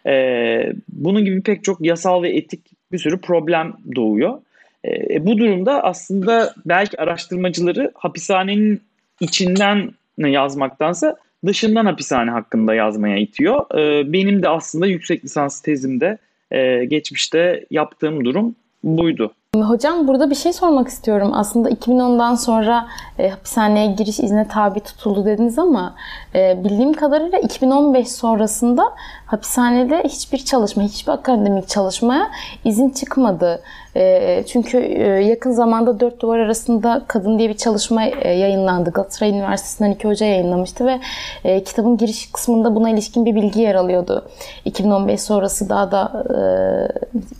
E, 0.06 0.72
bunun 0.88 1.24
gibi 1.24 1.40
pek 1.40 1.64
çok 1.64 1.80
yasal 1.80 2.22
ve 2.22 2.36
etik 2.36 2.60
bir 2.92 2.98
sürü 2.98 3.20
problem 3.20 3.76
doğuyor. 3.96 4.40
E, 4.84 5.14
e 5.14 5.26
bu 5.26 5.38
durumda 5.38 5.84
aslında 5.84 6.54
belki 6.66 7.00
araştırmacıları 7.00 7.92
hapishanenin 7.94 8.80
içinden 9.20 9.90
yazmaktansa 10.18 11.16
dışından 11.46 11.86
hapishane 11.86 12.30
hakkında 12.30 12.74
yazmaya 12.74 13.18
itiyor. 13.18 13.78
Ee, 13.78 14.12
benim 14.12 14.42
de 14.42 14.48
aslında 14.48 14.86
yüksek 14.86 15.24
lisans 15.24 15.60
tezimde 15.60 16.18
e, 16.50 16.84
geçmişte 16.84 17.66
yaptığım 17.70 18.24
durum 18.24 18.54
buydu. 18.84 19.32
Hocam 19.56 20.08
burada 20.08 20.30
bir 20.30 20.34
şey 20.34 20.52
sormak 20.52 20.88
istiyorum. 20.88 21.30
Aslında 21.34 21.70
2010'dan 21.70 22.34
sonra 22.34 22.88
e, 23.18 23.28
hapishaneye 23.28 23.86
giriş 23.86 24.20
izne 24.20 24.48
tabi 24.48 24.80
tutuldu 24.80 25.24
dediniz 25.24 25.58
ama 25.58 25.94
e, 26.34 26.64
bildiğim 26.64 26.92
kadarıyla 26.92 27.38
2015 27.38 28.08
sonrasında 28.08 28.82
hapishanede 29.26 30.02
hiçbir 30.04 30.38
çalışma, 30.38 30.82
hiçbir 30.82 31.12
akademik 31.12 31.68
çalışmaya 31.68 32.30
izin 32.64 32.90
çıkmadı. 32.90 33.60
E, 33.98 34.44
çünkü 34.52 34.78
e, 34.78 35.04
yakın 35.04 35.50
zamanda 35.50 36.00
dört 36.00 36.20
duvar 36.20 36.38
arasında 36.38 37.04
kadın 37.08 37.38
diye 37.38 37.48
bir 37.48 37.56
çalışma 37.56 38.04
e, 38.04 38.28
yayınlandı. 38.28 38.90
Galatasaray 38.90 39.32
Üniversitesi'nden 39.32 39.90
iki 39.90 40.08
hoca 40.08 40.26
yayınlamıştı 40.26 40.86
ve 40.86 41.00
e, 41.44 41.64
kitabın 41.64 41.96
giriş 41.96 42.32
kısmında 42.32 42.74
buna 42.74 42.90
ilişkin 42.90 43.26
bir 43.26 43.34
bilgi 43.34 43.60
yer 43.60 43.74
alıyordu. 43.74 44.28
2015 44.64 45.20
sonrası 45.20 45.68
daha 45.68 45.92
da 45.92 46.24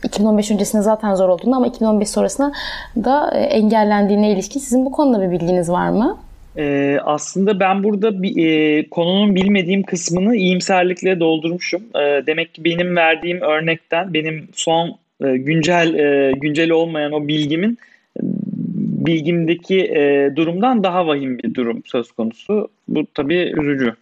e, 0.05 0.07
2015 0.07 0.51
öncesinde 0.51 0.83
zaten 0.83 1.14
zor 1.14 1.29
olduğunu 1.29 1.57
ama 1.57 1.66
2015 1.66 2.09
sonrasında 2.09 2.53
da 2.97 3.31
e, 3.35 3.40
engellendiğine 3.40 4.33
ilişkin 4.33 4.61
sizin 4.61 4.85
bu 4.85 4.92
konuda 4.92 5.23
bir 5.23 5.31
bilginiz 5.31 5.71
var 5.71 5.88
mı? 5.88 6.18
Ee, 6.59 6.99
aslında 7.05 7.61
ben 7.61 7.85
burada 7.85 8.23
bir, 8.23 8.47
e, 8.47 8.88
konunun 8.88 9.35
bilmediğim 9.35 9.83
kısmını 9.83 10.37
iyimserlikle 10.37 11.21
doldurmuşum. 11.21 11.83
E, 11.94 12.27
demek 12.27 12.55
ki 12.55 12.64
benim 12.64 12.97
verdiğim 12.97 13.40
örnekten, 13.40 14.14
benim 14.14 14.49
son 14.53 14.99
e, 15.24 15.37
güncel 15.37 15.94
e, 15.94 16.33
güncel 16.33 16.70
olmayan 16.70 17.12
o 17.12 17.28
bilgimin 17.28 17.78
bilgimdeki 19.07 19.81
e, 19.81 20.31
durumdan 20.37 20.85
daha 20.85 21.07
vahim 21.07 21.38
bir 21.38 21.54
durum 21.54 21.83
söz 21.85 22.12
konusu. 22.12 22.68
Bu 22.88 23.07
tabii 23.14 23.52
üzücü. 23.61 23.94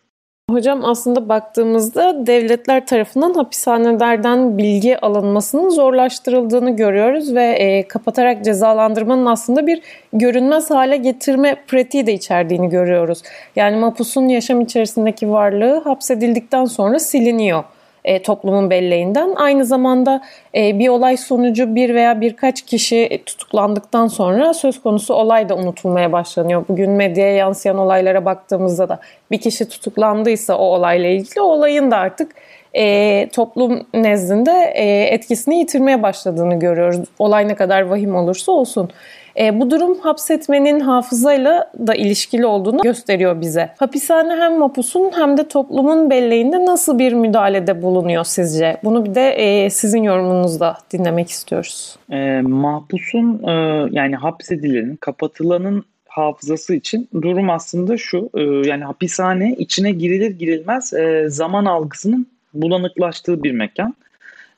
Hocam 0.50 0.84
aslında 0.84 1.28
baktığımızda 1.28 2.26
devletler 2.26 2.86
tarafından 2.86 3.34
hapishanelerden 3.34 4.58
bilgi 4.58 4.98
alınmasının 4.98 5.68
zorlaştırıldığını 5.68 6.76
görüyoruz 6.76 7.34
ve 7.34 7.44
e, 7.44 7.88
kapatarak 7.88 8.44
cezalandırmanın 8.44 9.26
aslında 9.26 9.66
bir 9.66 9.82
görünmez 10.12 10.70
hale 10.70 10.96
getirme 10.96 11.56
pratiği 11.66 12.06
de 12.06 12.12
içerdiğini 12.12 12.68
görüyoruz. 12.68 13.22
Yani 13.56 13.76
mapusun 13.76 14.28
yaşam 14.28 14.60
içerisindeki 14.60 15.30
varlığı 15.30 15.80
hapsedildikten 15.80 16.64
sonra 16.64 16.98
siliniyor 16.98 17.64
e, 18.06 18.22
toplumun 18.22 18.70
belleğinden. 18.70 19.34
Aynı 19.36 19.64
zamanda 19.64 20.22
e, 20.54 20.78
bir 20.78 20.88
olay 20.88 21.16
sonucu 21.16 21.74
bir 21.74 21.94
veya 21.94 22.20
birkaç 22.20 22.62
kişi 22.62 23.22
tutuklandıktan 23.26 24.06
sonra 24.06 24.54
söz 24.54 24.82
konusu 24.82 25.14
olay 25.14 25.48
da 25.48 25.56
unutulmaya 25.56 26.12
başlanıyor. 26.12 26.64
Bugün 26.68 26.90
medyaya 26.90 27.32
yansıyan 27.32 27.78
olaylara 27.78 28.24
baktığımızda 28.24 28.88
da 28.88 28.98
bir 29.30 29.40
kişi 29.40 29.68
tutuklandıysa 29.68 30.58
o 30.58 30.64
olayla 30.64 31.08
ilgili 31.08 31.40
olayın 31.40 31.90
da 31.90 31.96
artık 31.96 32.34
e, 32.76 33.28
toplum 33.28 33.86
nezdinde 33.94 34.72
e, 34.74 35.02
etkisini 35.14 35.58
yitirmeye 35.58 36.02
başladığını 36.02 36.58
görüyoruz. 36.58 37.00
Olay 37.18 37.48
ne 37.48 37.54
kadar 37.54 37.82
vahim 37.82 38.14
olursa 38.14 38.52
olsun. 38.52 38.90
E, 39.38 39.60
bu 39.60 39.70
durum 39.70 39.98
hapsetmenin 39.98 40.80
hafızayla 40.80 41.70
da 41.86 41.94
ilişkili 41.94 42.46
olduğunu 42.46 42.82
gösteriyor 42.82 43.40
bize. 43.40 43.70
Hapishane 43.76 44.36
hem 44.36 44.58
mapusun 44.58 45.10
hem 45.16 45.36
de 45.36 45.48
toplumun 45.48 46.10
belleğinde 46.10 46.66
nasıl 46.66 46.98
bir 46.98 47.12
müdahalede 47.12 47.82
bulunuyor 47.82 48.24
sizce? 48.24 48.76
Bunu 48.84 49.04
bir 49.04 49.14
de 49.14 49.30
e, 49.30 49.70
sizin 49.70 50.02
yorumunuzda 50.02 50.76
dinlemek 50.92 51.30
istiyoruz. 51.30 51.96
E, 52.10 52.40
mahpusun 52.40 53.42
e, 53.48 53.52
yani 53.90 54.16
hapsedilenin, 54.16 54.96
kapatılanın 54.96 55.84
hafızası 56.08 56.74
için 56.74 57.08
durum 57.22 57.50
aslında 57.50 57.96
şu. 57.96 58.30
E, 58.34 58.42
yani 58.42 58.84
hapishane 58.84 59.54
içine 59.58 59.92
girilir 59.92 60.30
girilmez 60.30 60.92
e, 60.92 61.26
zaman 61.28 61.64
algısının 61.64 62.26
bulanıklaştığı 62.62 63.42
bir 63.42 63.52
mekan. 63.52 63.94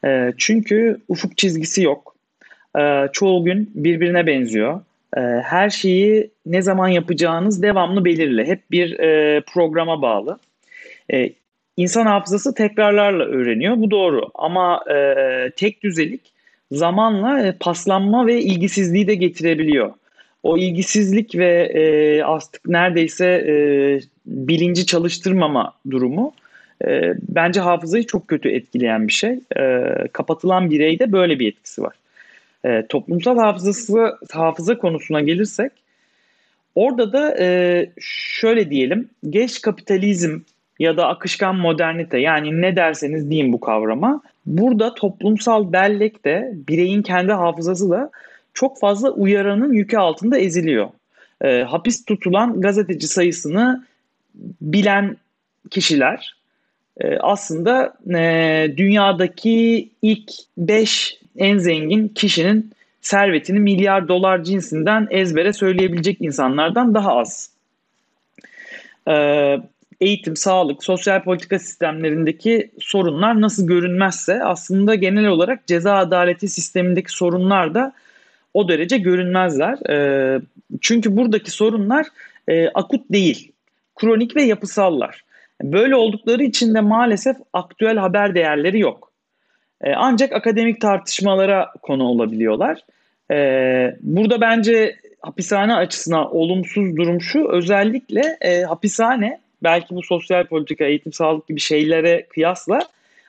E, 0.04 0.32
çünkü 0.38 1.00
ufuk 1.08 1.38
çizgisi 1.38 1.82
yok 1.82 2.14
e, 2.78 3.08
çoğu 3.12 3.44
gün 3.44 3.70
birbirine 3.74 4.26
benziyor. 4.26 4.80
E, 5.16 5.20
her 5.20 5.70
şeyi 5.70 6.30
ne 6.46 6.62
zaman 6.62 6.88
yapacağınız 6.88 7.62
devamlı 7.62 8.04
belirli. 8.04 8.46
Hep 8.46 8.70
bir 8.70 8.98
e, 8.98 9.40
programa 9.40 10.02
bağlı. 10.02 10.38
E, 11.12 11.30
insan 11.76 12.06
hafızası 12.06 12.54
tekrarlarla 12.54 13.24
öğreniyor. 13.24 13.76
Bu 13.76 13.90
doğru. 13.90 14.30
Ama 14.34 14.84
e, 14.94 15.50
tek 15.56 15.82
düzelik 15.82 16.20
zamanla 16.72 17.46
e, 17.46 17.52
paslanma 17.52 18.26
ve 18.26 18.42
ilgisizliği 18.42 19.06
de 19.06 19.14
getirebiliyor. 19.14 19.92
O 20.42 20.58
ilgisizlik 20.58 21.34
ve 21.34 21.70
e, 21.74 22.22
artık 22.22 22.68
neredeyse 22.68 23.26
e, 23.26 23.54
bilinci 24.26 24.86
çalıştırmama 24.86 25.72
durumu 25.90 26.32
e, 26.86 27.14
bence 27.28 27.60
hafızayı 27.60 28.06
çok 28.06 28.28
kötü 28.28 28.48
etkileyen 28.48 29.08
bir 29.08 29.12
şey. 29.12 29.40
E, 29.56 29.94
kapatılan 30.12 30.70
bireyde 30.70 31.12
böyle 31.12 31.38
bir 31.38 31.48
etkisi 31.48 31.82
var. 31.82 31.94
E, 32.64 32.86
toplumsal 32.86 33.38
hafızası 33.38 34.18
hafıza 34.30 34.78
konusuna 34.78 35.20
gelirsek 35.20 35.72
orada 36.74 37.12
da 37.12 37.36
e, 37.38 37.90
şöyle 38.00 38.70
diyelim 38.70 39.08
geç 39.30 39.60
kapitalizm 39.60 40.38
ya 40.78 40.96
da 40.96 41.08
akışkan 41.08 41.56
modernite 41.56 42.18
yani 42.18 42.62
ne 42.62 42.76
derseniz 42.76 43.30
deyin 43.30 43.52
bu 43.52 43.60
kavrama. 43.60 44.22
Burada 44.46 44.94
toplumsal 44.94 45.72
bellek 45.72 46.24
de 46.24 46.52
bireyin 46.68 47.02
kendi 47.02 47.32
hafızası 47.32 47.90
da 47.90 48.10
çok 48.54 48.80
fazla 48.80 49.10
uyaranın 49.10 49.72
yükü 49.72 49.96
altında 49.96 50.38
eziliyor. 50.38 50.88
E, 51.44 51.62
hapis 51.62 52.04
tutulan 52.04 52.60
gazeteci 52.60 53.08
sayısını 53.08 53.86
bilen 54.60 55.16
kişiler 55.70 56.37
aslında 57.20 57.94
e, 58.14 58.74
dünyadaki 58.76 59.88
ilk 60.02 60.30
5 60.58 61.18
en 61.36 61.58
zengin 61.58 62.08
kişinin 62.08 62.72
servetini 63.00 63.60
milyar 63.60 64.08
dolar 64.08 64.44
cinsinden 64.44 65.08
ezbere 65.10 65.52
söyleyebilecek 65.52 66.20
insanlardan 66.20 66.94
daha 66.94 67.16
az. 67.16 67.50
Ee, 69.08 69.56
eğitim, 70.00 70.36
sağlık, 70.36 70.84
sosyal 70.84 71.22
politika 71.22 71.58
sistemlerindeki 71.58 72.70
sorunlar 72.80 73.40
nasıl 73.40 73.66
görünmezse 73.66 74.44
aslında 74.44 74.94
genel 74.94 75.26
olarak 75.26 75.66
ceza 75.66 75.94
adaleti 75.94 76.48
sistemindeki 76.48 77.12
sorunlar 77.12 77.74
da 77.74 77.92
o 78.54 78.68
derece 78.68 78.98
görünmezler. 78.98 79.90
Ee, 79.90 80.40
çünkü 80.80 81.16
buradaki 81.16 81.50
sorunlar 81.50 82.06
e, 82.48 82.68
akut 82.68 83.00
değil, 83.10 83.52
kronik 83.96 84.36
ve 84.36 84.42
yapısallar. 84.42 85.24
Böyle 85.62 85.96
oldukları 85.96 86.42
için 86.42 86.74
de 86.74 86.80
maalesef 86.80 87.36
aktüel 87.52 87.96
haber 87.96 88.34
değerleri 88.34 88.78
yok. 88.78 89.12
E, 89.84 89.92
ancak 89.96 90.32
akademik 90.32 90.80
tartışmalara 90.80 91.72
konu 91.82 92.04
olabiliyorlar. 92.04 92.80
E, 93.30 93.36
burada 94.00 94.40
bence 94.40 94.96
hapishane 95.20 95.74
açısından 95.74 96.36
olumsuz 96.36 96.96
durum 96.96 97.20
şu. 97.20 97.48
Özellikle 97.48 98.36
e, 98.40 98.62
hapishane 98.62 99.40
belki 99.62 99.94
bu 99.94 100.02
sosyal 100.02 100.44
politika, 100.44 100.84
eğitim, 100.84 101.12
sağlık 101.12 101.48
gibi 101.48 101.60
şeylere 101.60 102.26
kıyasla 102.26 102.80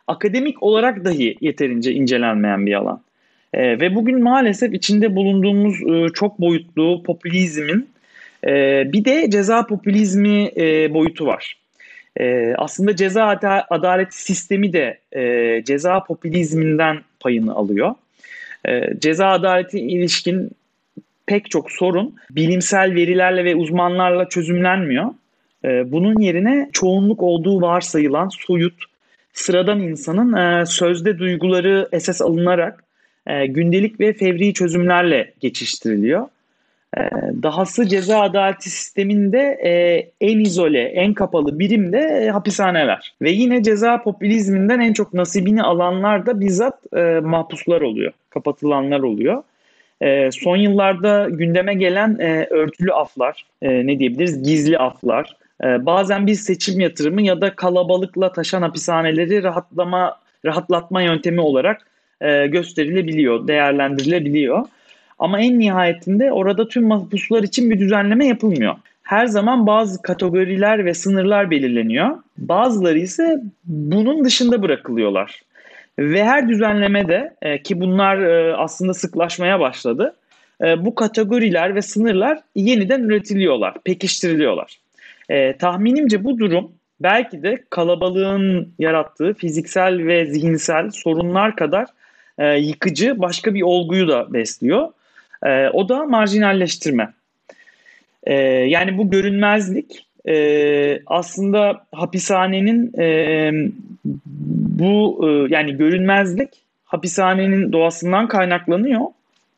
akademik 0.08 0.64
olarak 0.64 1.06
dahi 1.06 1.38
yeterince 1.42 1.92
incelenmeyen 1.92 2.66
bir 2.66 2.74
alan. 2.74 3.02
Ve 3.54 3.96
bugün 3.96 4.24
maalesef 4.24 4.74
içinde 4.74 5.16
bulunduğumuz 5.16 5.76
çok 6.14 6.42
boyutlu 6.42 7.04
popülizmin 7.04 7.90
bir 8.94 9.06
de 9.06 9.30
ceza 9.30 9.68
popülizmi 9.68 10.52
boyutu 10.94 11.26
var. 11.26 11.59
E, 12.20 12.54
aslında 12.58 12.96
ceza 12.96 13.40
adaleti 13.70 14.24
sistemi 14.24 14.74
de 14.74 15.00
e, 15.16 15.64
ceza 15.64 16.04
popülizminden 16.04 17.00
payını 17.20 17.54
alıyor. 17.54 17.96
E, 18.68 19.00
ceza 19.00 19.28
adaleti 19.28 19.80
ilişkin 19.80 20.52
pek 21.26 21.52
çok 21.52 21.72
sorun 21.72 22.16
bilimsel 22.32 22.96
verilerle 22.96 23.46
ve 23.46 23.56
uzmanlarla 23.56 24.30
çözümlenmiyor. 24.30 25.06
E, 25.66 25.92
bunun 25.92 26.20
yerine 26.20 26.70
çoğunluk 26.74 27.24
olduğu 27.24 27.62
varsayılan 27.62 28.30
soyut, 28.48 28.84
sıradan 29.34 29.80
insanın 29.80 30.34
e, 30.34 30.66
sözde 30.66 31.20
duyguları 31.20 31.88
esas 31.92 32.22
alınarak 32.22 32.84
e, 33.28 33.46
gündelik 33.46 34.00
ve 34.00 34.14
fevri 34.14 34.54
çözümlerle 34.54 35.34
geçiştiriliyor. 35.40 36.28
Ee, 36.98 37.02
dahası 37.44 37.88
ceza 37.88 38.22
adaleti 38.22 38.70
sisteminde 38.70 39.40
e, 39.40 39.72
en 40.22 40.40
izole, 40.40 40.84
en 40.84 41.14
kapalı 41.14 41.60
birim 41.60 41.94
de 41.94 42.00
e, 42.00 42.30
hapishaneler. 42.30 43.14
Ve 43.22 43.32
yine 43.32 43.64
ceza 43.64 44.02
popülizminden 44.04 44.80
en 44.80 44.94
çok 44.94 45.14
nasibini 45.14 45.64
alanlar 45.64 46.26
da 46.26 46.40
bizzat 46.40 46.94
e, 46.98 47.20
mahpuslar 47.20 47.82
oluyor, 47.82 48.12
kapatılanlar 48.30 49.00
oluyor. 49.00 49.44
E, 50.02 50.32
son 50.32 50.58
yıllarda 50.58 51.28
gündeme 51.30 51.74
gelen 51.74 52.22
örtülü 52.54 52.94
aflar, 52.94 53.46
ne 53.62 54.00
diyebiliriz, 54.00 54.44
gizli 54.44 54.78
aflar, 54.78 55.38
bazen 55.64 56.28
bir 56.28 56.36
seçim 56.36 56.80
yatırımı 56.80 57.22
ya 57.22 57.42
da 57.42 57.56
kalabalıkla 57.56 58.32
taşan 58.32 58.62
hapishaneleri 58.62 59.44
rahatlama 59.44 60.20
rahatlatma 60.46 61.02
yöntemi 61.02 61.42
olarak 61.42 61.88
gösterilebiliyor, 62.48 63.48
değerlendirilebiliyor. 63.48 64.66
Ama 65.20 65.40
en 65.40 65.60
nihayetinde 65.60 66.32
orada 66.32 66.68
tüm 66.68 66.88
mahpuslar 66.88 67.44
için 67.44 67.70
bir 67.70 67.80
düzenleme 67.80 68.28
yapılmıyor. 68.28 68.76
Her 69.04 69.26
zaman 69.26 69.68
bazı 69.68 70.02
kategoriler 70.02 70.86
ve 70.86 70.94
sınırlar 70.94 71.52
belirleniyor. 71.52 72.18
Bazıları 72.38 73.00
ise 73.00 73.42
bunun 73.66 74.26
dışında 74.26 74.62
bırakılıyorlar. 74.62 75.42
Ve 76.00 76.24
her 76.24 76.50
düzenlemede 76.50 77.34
e, 77.42 77.64
ki 77.64 77.82
bunlar 77.82 78.18
e, 78.18 78.56
aslında 78.56 78.94
sıklaşmaya 78.94 79.60
başladı. 79.60 80.16
E, 80.64 80.86
bu 80.86 80.96
kategoriler 80.96 81.76
ve 81.76 81.82
sınırlar 81.82 82.40
yeniden 82.56 83.02
üretiliyorlar, 83.02 83.74
pekiştiriliyorlar. 83.84 84.80
tahminimce 85.60 86.24
bu 86.24 86.40
durum 86.40 86.72
belki 87.00 87.44
de 87.44 87.64
kalabalığın 87.70 88.74
yarattığı 88.80 89.34
fiziksel 89.34 90.06
ve 90.06 90.26
zihinsel 90.26 90.90
sorunlar 90.92 91.56
kadar 91.56 91.86
yıkıcı 92.58 93.20
başka 93.22 93.54
bir 93.54 93.62
olguyu 93.62 94.08
da 94.08 94.34
besliyor. 94.34 94.90
E, 95.46 95.70
o 95.70 95.90
da 95.90 96.06
marjinalleştirme. 96.06 97.14
E, 98.24 98.34
yani 98.44 98.98
bu 98.98 99.10
görünmezlik 99.10 100.06
e, 100.28 101.02
aslında 101.06 101.86
hapishanenin 101.92 103.00
e, 103.00 103.52
bu 104.80 105.22
e, 105.24 105.54
yani 105.54 105.78
görünmezlik 105.78 106.50
hapishanenin 106.86 107.72
doğasından 107.72 108.28
kaynaklanıyor. 108.28 109.02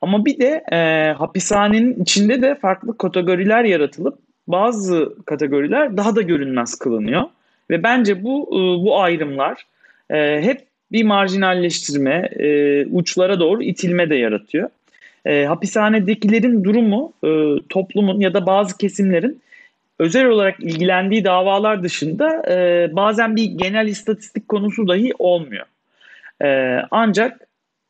Ama 0.01 0.25
bir 0.25 0.39
de 0.39 0.63
e, 0.71 1.11
hapishanenin 1.11 2.01
içinde 2.01 2.41
de 2.41 2.55
farklı 2.55 2.97
kategoriler 2.97 3.63
yaratılıp 3.63 4.17
bazı 4.47 5.15
kategoriler 5.25 5.97
daha 5.97 6.15
da 6.15 6.21
görünmez 6.21 6.75
kılınıyor. 6.75 7.23
Ve 7.69 7.83
bence 7.83 8.23
bu 8.23 8.49
e, 8.49 8.85
bu 8.85 9.01
ayrımlar 9.01 9.65
e, 10.09 10.41
hep 10.41 10.67
bir 10.91 11.03
marjinalleştirme, 11.03 12.29
e, 12.39 12.85
uçlara 12.85 13.39
doğru 13.39 13.63
itilme 13.63 14.09
de 14.09 14.15
yaratıyor 14.15 14.69
e, 15.25 15.45
hapishanedekilerin 15.45 16.63
durumu 16.63 17.13
e, 17.23 17.29
toplumun 17.69 18.19
ya 18.19 18.33
da 18.33 18.45
bazı 18.45 18.77
kesimlerin 18.77 19.41
özel 19.99 20.25
olarak 20.25 20.59
ilgilendiği 20.59 21.25
davalar 21.25 21.83
dışında 21.83 22.43
e, 22.49 22.89
bazen 22.95 23.35
bir 23.35 23.45
genel 23.45 23.87
istatistik 23.87 24.47
konusu 24.47 24.87
dahi 24.87 25.11
olmuyor. 25.19 25.65
E, 26.43 26.77
ancak 26.91 27.47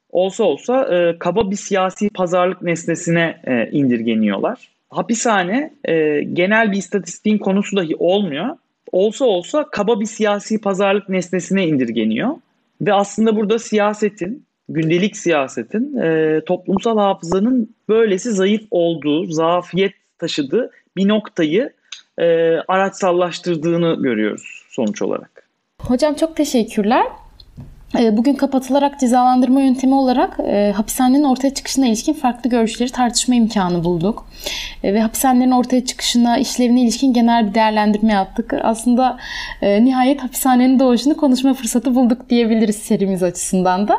olsa 0.09 0.43
olsa 0.43 0.95
e, 0.95 1.19
kaba 1.19 1.51
bir 1.51 1.55
siyasi 1.55 2.09
pazarlık 2.09 2.61
nesnesine 2.61 3.37
e, 3.43 3.69
indirgeniyorlar. 3.71 4.69
Hapishane 4.89 5.73
e, 5.85 6.23
genel 6.23 6.71
bir 6.71 6.77
istatistiğin 6.77 7.37
konusu 7.37 7.77
dahi 7.77 7.95
olmuyor. 7.95 8.57
Olsa 8.91 9.25
olsa 9.25 9.65
kaba 9.71 9.99
bir 9.99 10.05
siyasi 10.05 10.61
pazarlık 10.61 11.09
nesnesine 11.09 11.67
indirgeniyor. 11.67 12.35
Ve 12.81 12.93
aslında 12.93 13.35
burada 13.35 13.59
siyasetin, 13.59 14.45
gündelik 14.73 15.17
siyasetin, 15.17 15.97
e, 15.97 16.41
toplumsal 16.45 16.97
hafızanın 16.97 17.75
böylesi 17.89 18.31
zayıf 18.31 18.61
olduğu, 18.71 19.25
zafiyet 19.25 19.93
taşıdığı 20.17 20.71
bir 20.97 21.07
noktayı 21.07 21.73
e, 22.17 22.25
araçsallaştırdığını 22.67 24.03
görüyoruz 24.03 24.65
sonuç 24.69 25.01
olarak. 25.01 25.47
Hocam 25.81 26.15
çok 26.15 26.35
teşekkürler. 26.35 27.05
E, 27.99 28.17
bugün 28.17 28.35
kapatılarak 28.35 28.99
cezalandırma 28.99 29.61
yöntemi 29.61 29.95
olarak 29.95 30.39
e, 30.39 30.73
hapishanenin 30.75 31.23
ortaya 31.23 31.53
çıkışına 31.53 31.87
ilişkin 31.87 32.13
farklı 32.13 32.49
görüşleri 32.49 32.89
tartışma 32.89 33.35
imkanı 33.35 33.83
bulduk. 33.83 34.27
E, 34.83 34.93
ve 34.93 35.01
hapishanelerin 35.01 35.51
ortaya 35.51 35.85
çıkışına, 35.85 36.37
işlevine 36.37 36.81
ilişkin 36.81 37.13
genel 37.13 37.49
bir 37.49 37.53
değerlendirme 37.53 38.13
yaptık. 38.13 38.53
Aslında 38.63 39.17
e, 39.61 39.85
nihayet 39.85 40.23
hapishanenin 40.23 40.79
doğuşunu 40.79 41.17
konuşma 41.17 41.53
fırsatı 41.53 41.95
bulduk 41.95 42.29
diyebiliriz 42.29 42.75
serimiz 42.75 43.23
açısından 43.23 43.87
da. 43.87 43.97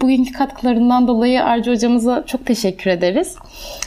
Bugünkü 0.00 0.32
katkılarından 0.32 1.08
dolayı 1.08 1.44
Arca 1.44 1.72
hocamıza 1.72 2.24
çok 2.26 2.46
teşekkür 2.46 2.90
ederiz. 2.90 3.36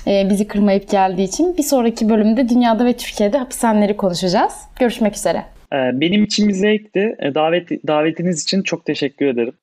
E, 0.08 0.30
bizi 0.30 0.48
kırmayıp 0.48 0.90
geldiği 0.90 1.24
için. 1.24 1.58
Bir 1.58 1.64
sonraki 1.64 2.10
bölümde 2.10 2.50
dünyada 2.50 2.86
ve 2.86 2.94
Türkiye'de 2.94 3.38
hapishaneleri 3.38 3.98
konuşacağız. 3.98 4.54
Görüşmek 4.80 5.16
üzere. 5.16 5.57
Benim 5.72 6.24
için 6.24 6.48
bir 6.48 6.54
zevkti. 6.54 7.16
Davet, 7.36 7.88
davetiniz 7.88 8.44
için 8.44 8.64
çok 8.64 8.86
teşekkür 8.86 9.26
ederim. 9.26 9.54